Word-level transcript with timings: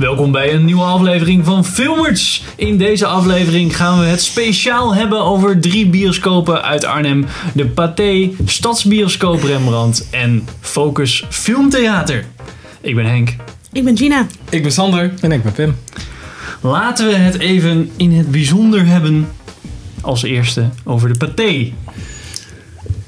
Welkom 0.00 0.32
bij 0.32 0.54
een 0.54 0.64
nieuwe 0.64 0.82
aflevering 0.82 1.44
van 1.44 1.64
Filmers. 1.64 2.42
In 2.56 2.78
deze 2.78 3.06
aflevering 3.06 3.76
gaan 3.76 3.98
we 3.98 4.04
het 4.04 4.22
speciaal 4.22 4.94
hebben 4.94 5.20
over 5.20 5.60
drie 5.60 5.86
bioscopen 5.86 6.62
uit 6.62 6.84
Arnhem: 6.84 7.26
de 7.54 7.66
Pathé, 7.66 8.30
Stadsbioscoop 8.44 9.42
Rembrandt 9.42 10.08
en 10.10 10.48
Focus 10.60 11.24
Filmtheater. 11.28 12.24
Ik 12.80 12.94
ben 12.94 13.04
Henk. 13.04 13.36
Ik 13.72 13.84
ben 13.84 13.96
Gina. 13.96 14.26
Ik 14.50 14.62
ben 14.62 14.72
Sander. 14.72 15.12
En 15.20 15.32
ik 15.32 15.42
ben 15.42 15.52
Pim. 15.52 15.76
Laten 16.60 17.06
we 17.06 17.14
het 17.14 17.38
even 17.38 17.90
in 17.96 18.12
het 18.12 18.30
bijzonder 18.30 18.86
hebben. 18.86 19.28
Als 20.00 20.22
eerste 20.22 20.68
over 20.84 21.12
de 21.12 21.18
Pathé. 21.18 21.72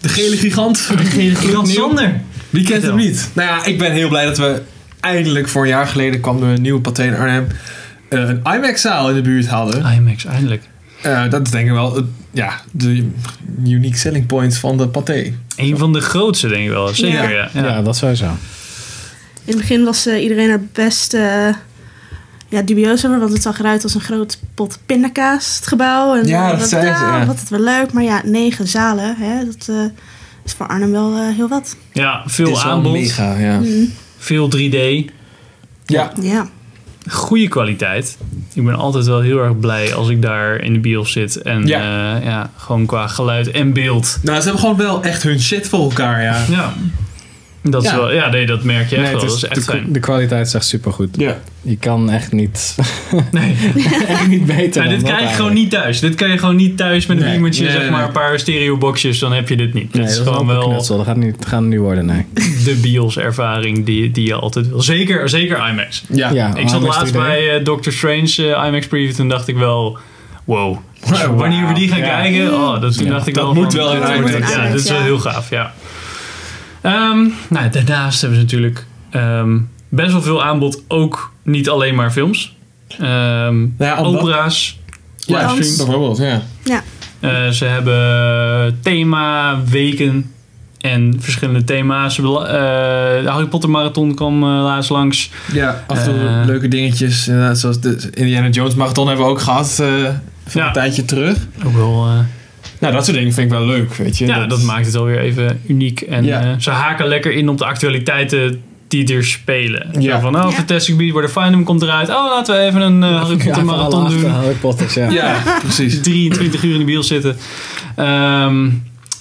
De 0.01 0.09
gele 0.09 0.37
gigant. 0.37 0.89
De 0.89 0.97
gele 0.97 1.35
gigant. 1.35 1.69
Sander. 1.69 2.21
Wie 2.51 2.65
kent 2.65 2.83
hem 2.83 2.97
niet? 2.97 3.31
Nou 3.33 3.49
ja, 3.49 3.65
ik 3.65 3.79
ben 3.79 3.93
heel 3.93 4.09
blij 4.09 4.25
dat 4.25 4.39
we 4.39 4.63
eindelijk 5.07 5.49
voor 5.49 5.63
een 5.63 5.69
jaar 5.69 5.87
geleden 5.87 6.21
kwam 6.21 6.43
er 6.43 6.49
een 6.49 6.63
nieuwe 6.63 6.81
Pathé 6.81 7.03
in 7.05 7.15
Arnhem. 7.17 7.47
eh, 8.09 8.19
een 8.21 8.41
IMAX-zaal 8.55 9.09
in 9.09 9.15
de 9.15 9.23
buurt 9.23 9.47
hadden. 9.47 9.85
IMAX, 9.95 10.25
eindelijk. 10.25 10.63
Eh, 11.03 11.31
dat 11.31 11.43
is 11.47 11.51
denk 11.51 11.67
ik 11.67 11.73
wel 11.73 11.95
het- 11.95 12.05
ja, 12.31 12.53
de 12.71 13.09
unique 13.67 13.97
selling 13.99 14.27
point 14.27 14.57
van 14.57 14.77
de 14.79 14.89
Pathé. 14.89 15.33
Een 15.57 15.79
van 15.79 15.93
de 15.93 16.01
grootste, 16.01 16.49
denk 16.49 16.63
ik 16.65 16.69
wel. 16.71 16.89
Zeker, 16.89 17.23
ja. 17.23 17.29
Ja. 17.31 17.49
ja. 17.53 17.65
Ja, 17.65 17.83
dat 17.83 17.97
sowieso. 17.97 18.25
In 18.25 18.33
het 19.45 19.57
begin 19.57 19.85
was 19.85 20.07
eh, 20.07 20.23
iedereen 20.23 20.51
er 20.51 20.63
best 20.73 21.13
ja, 22.49 22.63
dubieus 22.65 23.07
over, 23.07 23.19
want 23.19 23.33
het 23.33 23.43
zag 23.43 23.59
eruit 23.59 23.83
als 23.83 23.95
een 23.95 24.01
groot 24.01 24.39
pot 24.55 24.79
pindakaas, 24.87 25.57
het 25.57 25.67
gebouw. 25.67 26.15
En, 26.17 26.27
Ja, 26.27 26.53
eh, 26.53 26.59
dat 26.59 26.69
zei 26.69 26.83
ze, 26.83 26.89
ja. 26.89 27.27
Wat 27.27 27.41
het 27.41 27.49
wel 27.49 27.61
leuk, 27.61 27.93
maar 27.93 28.03
ja, 28.03 28.21
negen 28.25 28.69
zalen, 28.69 29.17
hè, 29.19 29.45
dat 29.45 29.69
eh, 29.69 29.85
is 30.45 30.53
voor 30.53 30.67
Arnhem 30.67 30.91
wel 30.91 31.17
eh, 31.17 31.35
heel 31.37 31.49
wat. 31.49 31.77
Ja, 31.93 32.21
Het 32.23 32.33
veel 32.33 32.63
aanbod, 32.63 32.93
mega, 32.93 33.39
ja. 33.39 33.59
Mm, 33.59 33.93
veel 34.23 34.49
3D. 34.57 35.11
Ja, 35.87 36.13
ja. 36.21 36.49
goede 37.11 37.49
kwaliteit. 37.49 38.19
Ik 38.55 38.65
ben 38.65 38.75
altijd 38.75 39.07
wel 39.07 39.21
heel 39.21 39.39
erg 39.39 39.59
blij 39.59 39.95
als 39.95 40.09
ik 40.09 40.23
daar 40.23 40.57
in 40.61 40.73
de 40.73 40.79
bios 40.79 41.13
zit. 41.13 41.37
En 41.37 41.67
ja, 41.67 41.79
Ja. 41.81 42.17
ja 42.23 42.51
gewoon 42.57 42.87
qua 42.87 43.07
geluid 43.07 43.51
en 43.51 43.73
beeld. 43.73 44.19
nou 44.23 44.37
ze 44.39 44.43
hebben 44.43 44.61
gewoon 44.61 44.77
wel 44.77 45.03
echt 45.03 45.23
hun 45.23 45.41
shit 45.41 45.69
voor 45.69 45.81
elkaar, 45.81 46.23
ja. 46.23 46.45
Ja. 46.49 46.73
Dat 47.65 47.85
is 47.85 47.91
Ja. 47.91 47.97
wel, 47.97 48.13
ja, 48.13 48.29
nee, 48.31 48.47
dat 48.47 48.63
merk 48.63 48.89
je 48.91 48.97
echt 48.97 49.05
Nee, 49.05 49.13
wel. 49.13 49.21
het 49.21 49.29
Dat 49.29 49.37
is, 49.39 49.43
is 49.45 49.49
echt 49.49 49.55
de, 49.67 49.73
fijn. 49.73 49.87
de 49.93 50.01
kwaliteit 50.01 50.47
is 50.47 50.55
echt 50.55 50.65
supergoed. 50.67 51.17
Ja. 51.19 51.39
Je 51.61 51.77
kan 51.77 52.11
echt 52.11 52.33
niet, 52.33 52.77
Nee, 53.31 53.57
echt 54.09 54.29
niet 54.29 54.47
beter 54.47 54.89
dit 54.89 55.03
krijg 55.03 55.29
je 55.31 55.37
gewoon 55.37 55.53
niet 55.53 55.71
thuis. 55.71 56.01
Dit 56.01 56.15
kan 56.15 56.31
je 56.31 56.39
gewoon 56.39 56.57
niet 56.57 56.77
thuis 56.77 57.07
met 57.07 57.17
een 57.17 57.23
Nee. 57.23 57.33
beamertje, 57.33 57.63
Nee, 57.63 57.73
zeg 57.73 57.81
nee, 57.83 57.91
maar 57.91 58.05
een 58.05 58.13
paar 58.13 58.39
stereoboxjes, 58.39 59.19
dan 59.19 59.33
heb 59.33 59.49
je 59.49 59.57
dit 59.57 59.75
niet. 59.75 59.93
Dat 59.95 60.09
is 60.09 60.19
gewoon 60.19 60.47
wel 60.47 60.69
knutsel. 60.69 60.97
Dat 60.97 61.07
gaat 61.07 61.17
niet, 61.17 61.39
dat 61.39 61.49
gaat 61.49 61.63
niet 61.63 61.79
worden, 61.79 62.07
nee. 62.07 62.27
de 62.65 62.79
bios 62.83 63.19
ervaring 63.19 63.85
die, 63.87 64.11
die 64.11 64.27
je 64.27 64.35
altijd 64.35 64.69
wil. 64.69 64.81
Zeker, 64.83 65.29
zeker 65.29 65.69
IMAX. 65.71 66.05
Ja. 66.09 66.31
Ja, 66.31 66.55
Ik 66.57 66.69
zat 66.69 66.81
IMAX 66.81 66.97
laatst 66.97 67.13
3D. 67.15 67.17
bij 67.17 67.57
eh, 67.59 67.65
Doctor 67.65 67.93
Strange 67.93 68.55
eh, 68.55 68.67
IMAX 68.67 68.87
preview, 68.87 69.15
toen 69.15 69.29
dacht 69.29 69.49
ik 69.49 69.57
wel, 69.57 69.99
wow. 70.45 70.77
Wanneer 71.37 71.67
we 71.69 71.75
die 71.75 71.89
gaan 71.89 71.99
Ja. 71.99 72.21
kijken, 72.21 72.55
oh, 72.55 72.81
dat, 72.81 72.97
toen 72.97 73.07
Ja, 73.07 73.11
dacht 73.13 73.27
ik 73.27 73.35
dat 73.35 73.45
wel 73.45 73.55
moet 73.55 73.75
van, 73.75 73.83
wel 73.85 73.93
in 73.95 74.01
dat 74.01 74.11
IMAX. 74.11 74.53
Ja, 74.55 74.69
dat 74.71 74.81
is 74.81 74.91
wel 74.91 75.01
heel 75.03 75.19
gaaf, 75.19 75.51
ja. 75.51 75.73
Ehm, 76.83 77.29
nou, 77.49 77.69
daarnaast 77.71 78.21
hebben 78.21 78.39
ze 78.39 78.45
natuurlijk 78.45 78.87
ehm, 79.11 79.59
best 79.89 80.13
wel 80.13 80.23
veel 80.23 80.43
aanbod, 80.45 80.83
ook 80.89 81.33
niet 81.43 81.69
alleen 81.69 81.95
maar 81.95 82.11
films. 82.11 82.57
Ehm, 82.99 83.67
ja, 83.79 83.97
opera's, 83.99 84.81
Ja, 85.27 85.47
Dans. 85.47 85.77
bijvoorbeeld, 85.77 86.19
ja. 86.19 86.43
eh, 87.21 87.49
ze 87.49 87.65
hebben 87.65 88.79
thema 88.83 89.59
weken 89.71 90.31
en 90.81 91.17
verschillende 91.19 91.65
thema's. 91.65 92.19
Eh, 92.19 92.25
de 92.25 93.23
Harry 93.27 93.47
Potter 93.47 93.71
marathon 93.71 94.15
kwam 94.15 94.43
eh, 94.43 94.49
laatst 94.49 94.91
langs. 94.91 95.31
Ja, 95.53 95.85
af 95.87 95.99
en 95.99 96.05
toe 96.05 96.43
leuke 96.47 96.69
dingetjes. 96.69 97.29
Inderdaad, 97.29 97.59
zoals 97.59 97.81
de 97.81 98.11
Indiana 98.15 98.49
Jones 98.49 98.75
marathon 98.75 99.07
hebben 99.07 99.25
we 99.25 99.31
ook 99.31 99.41
gehad 99.41 99.79
eh 99.81 99.87
van 100.47 100.61
Ja. 100.61 100.67
een 100.67 100.73
tijdje 100.73 101.05
terug. 101.05 101.37
Ook 101.67 101.75
wel... 101.75 102.07
Nou, 102.83 102.95
dat 102.95 103.05
soort 103.05 103.17
dingen 103.17 103.33
vind 103.33 103.53
ik 103.53 103.59
wel 103.59 103.67
leuk, 103.67 103.95
weet 103.95 104.19
je. 104.19 104.27
Ja, 104.27 104.47
dat, 104.47 104.63
maakt 104.63 104.87
het 104.87 104.95
alweer 104.97 105.19
even 105.19 105.61
uniek. 105.67 106.01
En 106.01 106.25
Ja. 106.25 106.41
eh, 106.43 106.49
ze 106.59 106.71
haken 106.71 107.07
lekker 107.07 107.33
in 107.33 107.49
op 107.49 107.59
de 107.59 107.65
actualiteiten 107.65 108.61
die 108.89 109.15
er 109.15 109.25
spelen. 109.25 109.89
Ja. 109.99 110.15
Zo 110.15 110.21
van, 110.21 110.37
oh, 110.37 110.51
Ja. 110.51 110.57
Fantastic 110.57 110.97
Beasts, 110.97 111.15
Where 111.15 111.33
the 111.33 111.41
Finding 111.41 111.65
komt 111.65 111.83
eruit. 111.83 112.09
Oh, 112.09 112.15
laten 112.31 112.55
we 112.55 112.61
even 112.61 112.81
een 112.81 113.03
eh, 113.03 113.21
Harry 113.21 113.37
Potter 113.37 113.57
Ja, 113.57 113.63
marathon 113.63 114.09
doen. 114.11 114.31
Harry 114.31 114.55
Potters, 114.55 114.95
ja. 114.95 115.11
Ja, 115.11 115.37
precies. 115.63 116.01
23 116.03 116.63
uur 116.63 116.73
in 116.73 116.79
de 116.79 116.85
bios 116.85 117.07
zitten. 117.07 117.37
Ehm, 117.97 118.69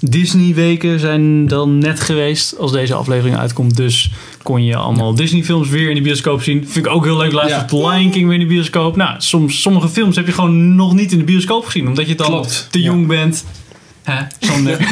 Disney 0.09 0.53
weken 0.53 0.99
zijn 0.99 1.47
dan 1.47 1.77
net 1.77 1.99
geweest 1.99 2.57
als 2.57 2.71
deze 2.71 2.93
aflevering 2.93 3.37
uitkomt. 3.37 3.77
Dus 3.77 4.11
kon 4.43 4.63
je 4.63 4.75
allemaal 4.75 5.15
Disney 5.15 5.43
films 5.43 5.69
weer 5.69 5.89
in 5.89 5.95
de 5.95 6.01
bioscoop 6.01 6.41
zien. 6.41 6.67
Vind 6.67 6.85
ik 6.85 6.91
ook 6.91 7.03
heel 7.05 7.17
leuk. 7.17 7.31
Laatst 7.31 7.71
Ja. 7.71 7.89
Lion 7.89 8.09
King 8.11 8.25
weer 8.25 8.33
in 8.33 8.39
de 8.39 8.53
bioscoop. 8.53 8.95
Nou, 8.95 9.15
soms, 9.17 9.61
sommige 9.61 9.89
films 9.89 10.15
heb 10.15 10.25
je 10.25 10.31
gewoon 10.31 10.75
nog 10.75 10.93
niet 10.93 11.11
in 11.11 11.17
de 11.17 11.23
bioscoop 11.23 11.65
gezien. 11.65 11.87
Omdat 11.87 12.07
je 12.07 12.15
dan 12.15 12.27
Klopt. 12.27 12.67
te 12.71 12.79
Ja. 12.79 12.85
jong 12.85 13.07
bent. 13.07 13.45
Hè, 14.03 14.21
Sander? 14.39 14.77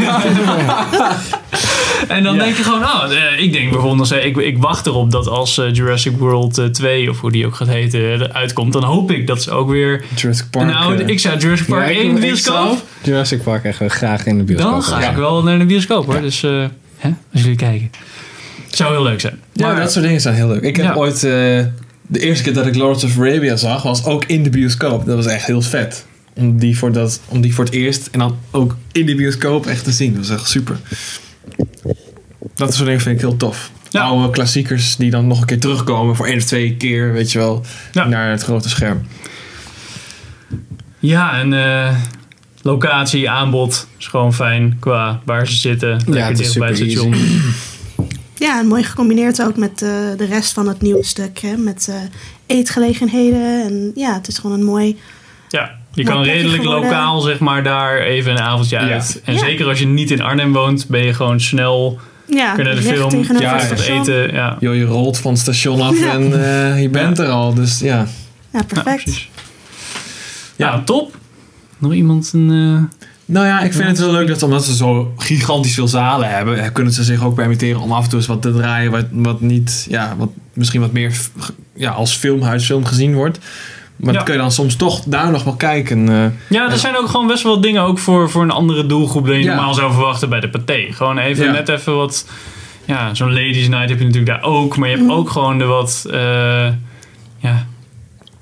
en 2.07 2.23
dan 2.23 2.35
Ja. 2.35 2.43
denk 2.43 2.55
je 2.57 2.63
gewoon, 2.63 2.83
oh, 2.83 3.03
eh, 3.11 3.39
ik 3.43 3.51
denk 3.53 3.71
bijvoorbeeld, 3.71 4.11
ik, 4.11 4.37
ik 4.37 4.57
wacht 4.57 4.85
erop 4.85 5.11
dat 5.11 5.27
als 5.27 5.57
eh, 5.57 5.73
Jurassic 5.73 6.17
World 6.17 6.57
eh, 6.57 6.65
2, 6.65 7.09
of 7.09 7.19
hoe 7.19 7.31
die 7.31 7.45
ook 7.45 7.55
gaat 7.55 7.67
heten, 7.67 8.21
eh, 8.29 8.35
uitkomt, 8.35 8.73
dan 8.73 8.83
hoop 8.83 9.11
ik 9.11 9.27
dat 9.27 9.43
ze 9.43 9.51
ook 9.51 9.69
weer 9.69 10.03
Jurassic 10.15 10.45
Park. 10.49 10.99
eh, 10.99 11.07
ik 11.07 11.19
zou 11.19 11.37
Jurassic 11.37 11.67
Park 11.67 11.83
Ja, 11.85 11.89
ik- 11.91 11.97
1 11.97 12.05
in 12.07 12.15
de 12.15 12.21
bioscoop, 12.21 12.77
Jurassic 13.03 13.43
Park 13.43 13.63
echt 13.63 13.79
wel 13.79 13.87
graag 13.89 14.25
in 14.25 14.37
de 14.37 14.43
bioscoop. 14.43 14.71
dan 14.71 14.83
ga 14.83 15.09
ik 15.09 15.15
wel 15.15 15.43
naar 15.43 15.59
de 15.59 15.65
bioscoop 15.65 16.05
hoor. 16.05 16.21
Dus 16.21 16.43
eh, 16.43 16.65
hè, 16.97 17.09
als 17.33 17.41
jullie 17.41 17.55
kijken. 17.57 17.91
Zou 18.67 18.91
heel 18.93 19.03
leuk 19.03 19.19
zijn. 19.21 19.39
ja, 19.53 19.67
Maar- 19.67 19.81
dat 19.81 19.91
soort 19.91 20.05
dingen 20.05 20.21
zijn 20.21 20.35
heel 20.35 20.47
leuk. 20.47 20.61
Ik 20.61 20.75
heb 20.75 20.85
Ja. 20.85 20.93
ooit... 20.93 21.15
eh, 21.15 21.21
de 22.11 22.19
eerste 22.19 22.43
keer 22.43 22.53
dat 22.53 22.65
ik 22.65 22.75
Lawrence 22.75 23.05
of 23.05 23.17
Arabia 23.19 23.55
zag, 23.55 23.83
was 23.83 24.05
ook 24.05 24.25
in 24.25 24.43
de 24.43 24.49
bioscoop. 24.49 25.05
Dat 25.05 25.15
was 25.15 25.25
echt 25.25 25.45
heel 25.45 25.61
vet. 25.61 26.05
Om 26.39 26.57
die 26.57 26.77
voor, 26.77 26.91
dat, 26.91 27.19
om 27.27 27.41
die 27.41 27.53
voor 27.53 27.65
het 27.65 27.73
eerst 27.73 28.07
en 28.11 28.19
dan 28.19 28.37
ook 28.51 28.75
in 28.91 29.05
de 29.05 29.15
bioscoop 29.15 29.65
echt 29.65 29.83
te 29.83 29.91
zien. 29.91 30.13
Dat 30.13 30.27
was 30.27 30.37
echt 30.37 30.49
super. 30.49 30.77
Dat 32.55 32.73
soort 32.73 32.85
dingen 32.85 33.01
vind 33.01 33.15
ik 33.15 33.21
heel 33.21 33.37
tof. 33.37 33.71
Ja. 33.89 34.01
Oude 34.01 34.29
klassiekers 34.29 34.95
die 34.95 35.11
dan 35.11 35.27
nog 35.27 35.39
een 35.39 35.45
keer 35.45 35.59
terugkomen 35.59 36.15
voor 36.15 36.25
één 36.25 36.37
of 36.37 36.43
twee 36.43 36.75
keer, 36.75 37.13
weet 37.13 37.31
je 37.31 37.37
wel, 37.39 37.63
Ja. 37.91 38.07
naar 38.07 38.29
het 38.31 38.43
grote 38.43 38.69
scherm. 38.69 39.01
Ja, 40.99 41.39
en 41.39 41.53
eh, 41.53 41.95
locatie, 42.61 43.29
aanbod 43.29 43.87
is 43.97 44.07
gewoon 44.07 44.33
fijn 44.33 44.77
qua 44.79 45.21
waar 45.25 45.47
ze 45.47 45.55
zitten. 45.55 45.89
Lekker 46.05 46.25
het 46.25 46.39
is 46.39 46.45
dicht 46.45 46.59
bij 46.59 46.67
het 46.67 46.77
super 46.77 46.91
station. 46.91 47.15
ja, 48.45 48.59
en 48.59 48.67
mooi 48.67 48.83
gecombineerd 48.83 49.41
ook 49.41 49.57
met 49.57 49.81
eh, 49.81 49.89
de 50.17 50.25
rest 50.25 50.53
van 50.53 50.67
het 50.67 50.81
nieuwe 50.81 51.03
stuk. 51.03 51.39
Hè, 51.39 51.57
met 51.57 51.87
eh, 51.89 51.95
eetgelegenheden. 52.45 53.63
En 53.63 53.91
ja, 53.95 54.13
het 54.13 54.27
is 54.27 54.37
gewoon 54.37 54.59
een 54.59 54.65
mooi... 54.65 54.97
Ja, 55.49 55.71
je 55.93 56.03
kan 56.03 56.23
redelijk 56.23 56.61
geworden. 56.61 56.83
lokaal 56.89 57.21
zeg 57.21 57.39
maar 57.39 57.63
daar 57.63 57.97
even 57.99 58.31
een 58.31 58.39
avondje 58.39 58.79
Ja. 58.79 58.87
uit. 58.93 59.21
En 59.25 59.33
Ja. 59.33 59.39
zeker 59.39 59.67
als 59.67 59.79
je 59.79 59.85
niet 59.87 60.11
in 60.11 60.21
Arnhem 60.21 60.53
woont, 60.53 60.87
ben 60.87 61.05
je 61.05 61.13
gewoon 61.13 61.39
snel 61.41 61.99
Ja, 62.25 62.53
kunnen 62.53 62.75
de 62.75 62.81
film, 62.81 63.25
ja, 63.39 63.59
het 63.61 63.79
eten. 63.79 64.33
Ja, 64.33 64.57
Joh, 64.59 64.75
je 64.75 64.83
rolt 64.85 65.17
van 65.17 65.31
het 65.31 65.39
station 65.41 65.81
af 65.81 65.99
Ja. 66.05 66.11
en 66.11 66.43
eh, 66.73 66.81
je 66.81 66.89
bent 66.89 67.19
er 67.19 67.27
al. 67.27 67.53
Dus 67.53 67.79
ja. 67.79 68.05
Ja, 68.53 68.61
perfect. 68.67 69.27
Ja, 70.55 70.81
top. 70.85 71.17
Nog 71.77 71.93
iemand 71.93 72.31
een... 72.33 72.49
eh, 72.91 73.05
Nou 73.25 73.45
ja, 73.45 73.59
ik 73.61 73.73
vind 73.73 73.87
het 73.87 73.99
wel 73.99 74.11
leuk 74.11 74.27
dat 74.27 74.43
omdat 74.43 74.65
ze 74.65 74.75
zo 74.75 75.13
gigantisch 75.17 75.73
veel 75.73 75.87
zalen 75.87 76.29
hebben, 76.29 76.59
eh, 76.63 76.69
kunnen 76.73 76.93
ze 76.93 77.03
zich 77.03 77.23
ook 77.23 77.35
permitteren 77.35 77.81
om 77.81 77.91
af 77.91 78.03
en 78.03 78.09
toe 78.09 78.19
eens 78.19 78.27
wat 78.27 78.41
te 78.41 78.51
draaien 78.53 78.91
wat, 78.91 79.05
wat 79.11 79.41
niet, 79.41 79.85
ja, 79.89 80.15
wat 80.17 80.29
misschien 80.53 80.81
wat 80.81 80.91
meer 80.91 81.11
ja, 81.75 81.91
als 81.91 82.15
filmhuisfilm 82.15 82.85
gezien 82.85 83.13
wordt. 83.13 83.39
Maar 83.99 84.09
Ja. 84.11 84.15
dan 84.17 84.23
kun 84.23 84.33
je 84.33 84.39
dan 84.39 84.51
soms 84.51 84.75
toch 84.75 85.01
daar 85.05 85.31
nog 85.31 85.43
wel 85.43 85.55
kijken. 85.55 86.09
eh. 86.09 86.25
Ja, 86.49 86.71
er 86.71 86.77
zijn 86.77 86.97
ook 86.97 87.07
gewoon 87.09 87.27
best 87.27 87.43
wel 87.43 87.61
dingen 87.61 87.81
ook 87.81 87.99
voor, 87.99 88.29
voor 88.29 88.41
een 88.43 88.51
andere 88.51 88.85
doelgroep 88.85 89.25
dan 89.27 89.37
je 89.37 89.43
Ja. 89.43 89.55
normaal 89.55 89.73
zou 89.73 89.93
verwachten 89.93 90.29
bij 90.29 90.39
de 90.39 90.49
paté. 90.49 90.87
Gewoon 90.91 91.17
even 91.17 91.45
Ja. 91.45 91.51
net 91.51 91.69
even 91.69 91.95
wat... 91.95 92.25
Ja, 92.85 93.13
zo'n 93.13 93.33
ladies 93.33 93.67
night 93.67 93.89
heb 93.89 93.99
je 93.99 94.05
natuurlijk 94.05 94.25
daar 94.41 94.43
ook. 94.51 94.77
Maar 94.77 94.89
je 94.89 94.95
hebt 94.95 95.07
Mhm. 95.07 95.15
ook 95.17 95.29
gewoon 95.29 95.57
de 95.57 95.65
wat... 95.65 96.05
eh, 96.11 96.19
ja, 97.37 97.65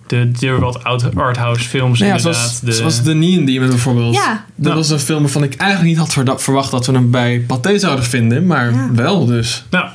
de, 0.08 0.32
de 0.32 0.52
wat 0.60 0.84
arthouse 1.16 1.64
films 1.70 2.00
Nou 2.00 2.12
ja, 2.12 2.18
inderdaad. 2.18 2.42
zoals, 2.42 2.60
de, 2.60 2.72
zoals 2.72 3.02
The 3.02 3.14
Neon 3.14 3.46
Demon 3.46 3.68
bijvoorbeeld. 3.70 4.14
Ja, 4.16 4.46
Dat 4.56 4.74
was 4.74 4.90
een 4.90 5.00
film 5.00 5.22
waarvan 5.22 5.44
ik 5.44 5.56
eigenlijk 5.56 5.90
niet 5.90 6.16
had 6.16 6.42
verwacht 6.44 6.72
dat 6.72 6.86
we 6.86 6.92
hem 6.94 7.12
bij 7.12 7.44
Pathé 7.48 7.80
zouden 7.80 8.06
vinden, 8.06 8.46
maar 8.46 8.72
Ja. 8.74 8.90
wel 8.94 9.26
dus. 9.26 9.66
Nou, 9.70 9.86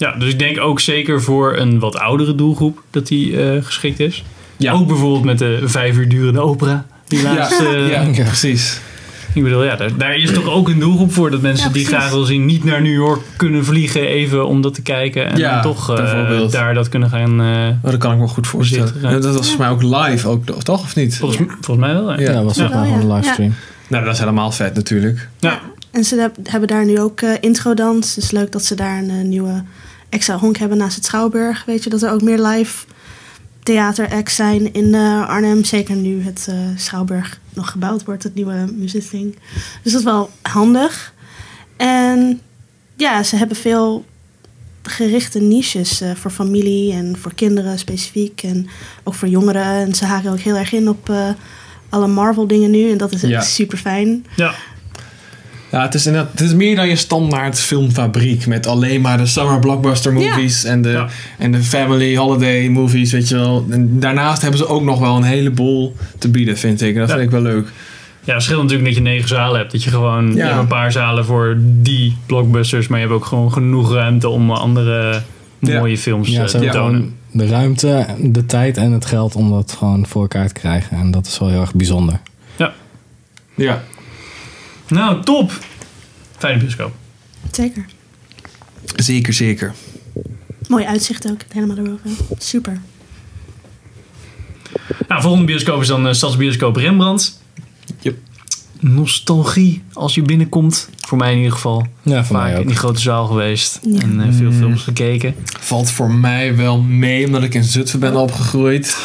ja, 0.00 0.12
dus 0.18 0.28
ik 0.32 0.38
denk 0.38 0.60
ook 0.60 0.80
zeker 0.80 1.22
voor 1.22 1.56
een 1.56 1.78
wat 1.78 1.96
oudere 1.98 2.34
doelgroep 2.34 2.82
dat 2.90 3.06
die 3.06 3.42
eh, 3.42 3.62
geschikt 3.64 4.00
is. 4.00 4.24
Ja, 4.56 4.72
Ook 4.72 4.86
bijvoorbeeld 4.86 5.24
met 5.24 5.38
de 5.38 5.60
vijf 5.64 5.96
uur 5.96 6.08
durende 6.08 6.40
opera. 6.40 6.86
Die 7.06 7.22
laatst, 7.22 7.60
eh, 7.60 7.88
ja, 7.90 8.00
Ja. 8.02 8.24
precies. 8.24 8.80
Ik 9.34 9.42
bedoel, 9.42 9.64
ja, 9.64 9.76
daar, 9.76 9.96
daar 9.96 10.16
is 10.16 10.32
toch 10.32 10.46
ook 10.48 10.68
een 10.68 10.78
doelgroep 10.78 11.12
voor 11.12 11.30
dat 11.30 11.40
mensen 11.40 11.66
Ja, 11.66 11.72
die 11.72 11.86
graag 11.86 12.10
willen 12.10 12.26
zien 12.26 12.44
niet 12.46 12.64
naar 12.64 12.82
New 12.82 12.92
York 12.94 13.20
kunnen 13.36 13.64
vliegen 13.64 14.00
even 14.06 14.46
om 14.46 14.60
dat 14.60 14.74
te 14.74 14.82
kijken. 14.82 15.26
En 15.26 15.36
Ja, 15.38 15.52
dan 15.52 15.62
toch 15.62 15.90
eh, 15.98 16.48
daar 16.50 16.74
dat 16.74 16.88
kunnen 16.88 17.08
gaan. 17.10 17.40
eh, 17.40 17.68
Oh, 17.84 17.90
dat 17.90 17.96
kan 18.00 18.12
ik 18.12 18.18
me 18.18 18.26
goed 18.28 18.46
voorstellen. 18.46 18.94
Ja, 19.02 19.18
Dat 19.18 19.36
was 19.36 19.48
voor 19.50 19.58
mij 19.58 19.68
ook 19.68 19.82
live, 19.82 20.28
ook, 20.28 20.44
toch? 20.62 20.80
Of 20.82 20.96
niet? 20.96 21.16
volgens, 21.16 21.40
volgens 21.60 21.86
mij 21.86 21.94
wel. 21.94 22.20
Ja. 22.20 22.32
Dat 22.32 22.44
was 22.44 22.60
ook 22.62 22.72
nog 22.74 22.86
Ja. 22.88 22.92
een 22.94 23.12
livestream. 23.12 23.54
Nou, 23.88 24.04
dat 24.04 24.12
is 24.14 24.18
helemaal 24.20 24.50
vet 24.52 24.74
natuurlijk. 24.74 25.28
Ja. 25.38 25.60
En 25.90 26.04
ze 26.04 26.16
heb- 26.20 26.36
hebben 26.50 26.68
daar 26.68 26.84
nu 26.84 27.00
ook 27.00 27.20
eh 27.20 27.30
introdans. 27.40 28.14
Het 28.14 28.24
is 28.24 28.30
leuk 28.30 28.52
dat 28.52 28.64
ze 28.64 28.74
daar 28.74 28.98
een 28.98 29.28
nieuwe 29.28 29.62
extra 30.10 30.38
honk 30.38 30.56
hebben 30.56 30.78
naast 30.78 30.94
het 30.96 31.04
Schouwburg. 31.04 31.64
Weet 31.64 31.84
je, 31.84 31.90
dat 31.90 32.02
er 32.02 32.10
ook 32.12 32.22
meer 32.22 32.38
live 32.42 32.86
theateracts 33.62 34.34
zijn 34.34 34.72
in 34.74 34.94
eh, 34.94 35.28
Arnhem. 35.28 35.64
Zeker 35.64 35.96
nu 35.96 36.22
het 36.22 36.46
eh, 36.48 36.56
Schouwburg 36.76 37.40
nog 37.54 37.70
gebouwd 37.70 38.04
wordt, 38.04 38.22
het 38.22 38.34
nieuwe 38.34 38.68
muziekding. 38.74 39.36
Dus 39.82 39.92
dat 39.92 40.00
is 40.00 40.06
wel 40.06 40.30
handig. 40.42 41.14
En 41.76 42.40
ja, 42.96 43.22
ze 43.22 43.36
hebben 43.36 43.56
veel 43.56 44.04
gerichte 44.82 45.40
niches 45.40 46.00
eh, 46.00 46.14
voor 46.14 46.30
familie 46.30 46.92
en 46.92 47.16
voor 47.18 47.34
kinderen 47.34 47.78
specifiek. 47.78 48.42
En 48.42 48.68
ook 49.04 49.14
voor 49.14 49.28
jongeren. 49.28 49.64
En 49.64 49.94
ze 49.94 50.04
haken 50.04 50.30
ook 50.30 50.38
heel 50.38 50.56
erg 50.56 50.72
in 50.72 50.88
op 50.88 51.12
alle 51.88 52.06
Marvel 52.06 52.46
dingen 52.46 52.70
nu. 52.70 52.90
En 52.90 52.98
dat 52.98 53.12
is 53.12 53.20
Ja. 53.20 53.40
super 53.40 53.78
fijn. 53.78 54.26
Ja. 54.36 54.54
Ja, 55.70 55.82
het 55.82 55.94
is, 55.94 56.06
inderdaad, 56.06 56.30
het 56.30 56.40
is 56.40 56.54
meer 56.54 56.76
dan 56.76 56.88
je 56.88 56.96
standaard 56.96 57.58
filmfabriek. 57.60 58.46
Met 58.46 58.66
alleen 58.66 59.00
maar 59.00 59.18
de 59.18 59.26
summer 59.26 59.58
blockbuster 59.58 60.12
movies 60.12 60.64
en, 60.64 60.82
de, 60.82 60.88
Ja. 60.88 61.06
en 61.38 61.52
de 61.52 61.62
family 61.62 62.16
holiday 62.16 62.68
movies, 62.68 63.12
weet 63.12 63.28
je 63.28 63.34
wel. 63.36 63.66
En 63.70 64.00
daarnaast 64.00 64.40
hebben 64.42 64.58
ze 64.58 64.66
ook 64.66 64.82
nog 64.82 64.98
wel 64.98 65.16
een 65.16 65.22
heleboel 65.22 65.96
te 66.18 66.28
bieden, 66.30 66.58
vind 66.58 66.80
ik. 66.82 66.94
En 66.94 67.00
dat 67.00 67.08
Ja. 67.08 67.14
vind 67.14 67.26
ik 67.26 67.30
wel 67.32 67.42
leuk. 67.42 67.68
Ja, 68.24 68.34
het 68.34 68.42
scheelt 68.42 68.62
natuurlijk 68.62 68.88
dat 68.88 68.96
je 68.96 69.02
negen 69.02 69.28
zalen 69.28 69.58
hebt. 69.58 69.72
Dat 69.72 69.82
je 69.84 69.90
gewoon 69.90 70.30
je 70.30 70.36
Ja. 70.36 70.46
hebt 70.46 70.58
een 70.58 70.66
paar 70.66 70.92
zalen 70.92 71.24
voor 71.24 71.56
die 71.60 72.16
blockbusters, 72.26 72.88
maar 72.88 72.98
je 73.00 73.04
hebt 73.06 73.16
ook 73.16 73.24
gewoon 73.26 73.52
genoeg 73.52 73.92
ruimte 73.92 74.28
om 74.28 74.50
andere 74.50 75.22
Ja. 75.58 75.78
mooie 75.78 75.98
films 75.98 76.28
Ja, 76.28 76.40
eh, 76.42 76.46
te 76.46 76.58
tonen. 76.58 76.70
gewoon 76.72 77.12
de 77.32 77.46
ruimte, 77.46 78.06
de 78.18 78.46
tijd 78.46 78.76
en 78.76 78.92
het 78.92 79.04
geld 79.06 79.34
om 79.36 79.50
dat 79.50 79.74
gewoon 79.78 80.06
voor 80.06 80.22
elkaar 80.22 80.46
te 80.46 80.52
krijgen. 80.54 80.96
En 80.96 81.10
dat 81.10 81.26
is 81.26 81.38
wel 81.38 81.48
heel 81.48 81.60
erg 81.60 81.74
bijzonder. 81.74 82.20
Ja. 83.54 83.82
Nou, 84.90 85.22
top! 85.22 85.52
Fijne 86.38 86.58
bioscoop. 86.58 86.92
Zeker. 87.50 87.84
Zeker, 88.96 89.32
zeker. 89.32 89.74
Mooi 90.68 90.84
uitzicht 90.84 91.30
ook. 91.30 91.40
Helemaal 91.48 91.76
erboven. 91.76 92.16
Super. 92.38 92.80
Nou, 95.08 95.22
volgende 95.22 95.46
bioscoop 95.46 95.80
is 95.80 95.86
dan 95.86 96.06
eh, 96.06 96.12
Stadsbioscoop 96.12 96.76
Rembrandt. 96.76 97.40
Yep. 98.00 98.16
Nostalgie 98.80 99.82
als 99.92 100.14
je 100.14 100.22
binnenkomt. 100.22 100.88
Voor 101.06 101.18
mij 101.18 101.30
in 101.30 101.36
ieder 101.36 101.52
geval. 101.52 101.86
Ja, 102.02 102.24
voor 102.24 102.36
Vaak 102.36 102.50
mij 102.50 102.60
in 102.60 102.66
die 102.66 102.76
grote 102.76 103.00
zaal 103.00 103.26
geweest. 103.26 103.78
Ja. 103.82 104.00
En 104.00 104.20
eh, 104.20 104.28
veel 104.30 104.52
films 104.52 104.82
gekeken. 104.82 105.34
Valt 105.60 105.90
voor 105.90 106.10
mij 106.10 106.56
wel 106.56 106.80
mee, 106.80 107.26
omdat 107.26 107.42
ik 107.42 107.54
in 107.54 107.64
Zutphen 107.64 108.00
ben 108.00 108.16
opgegroeid. 108.16 108.96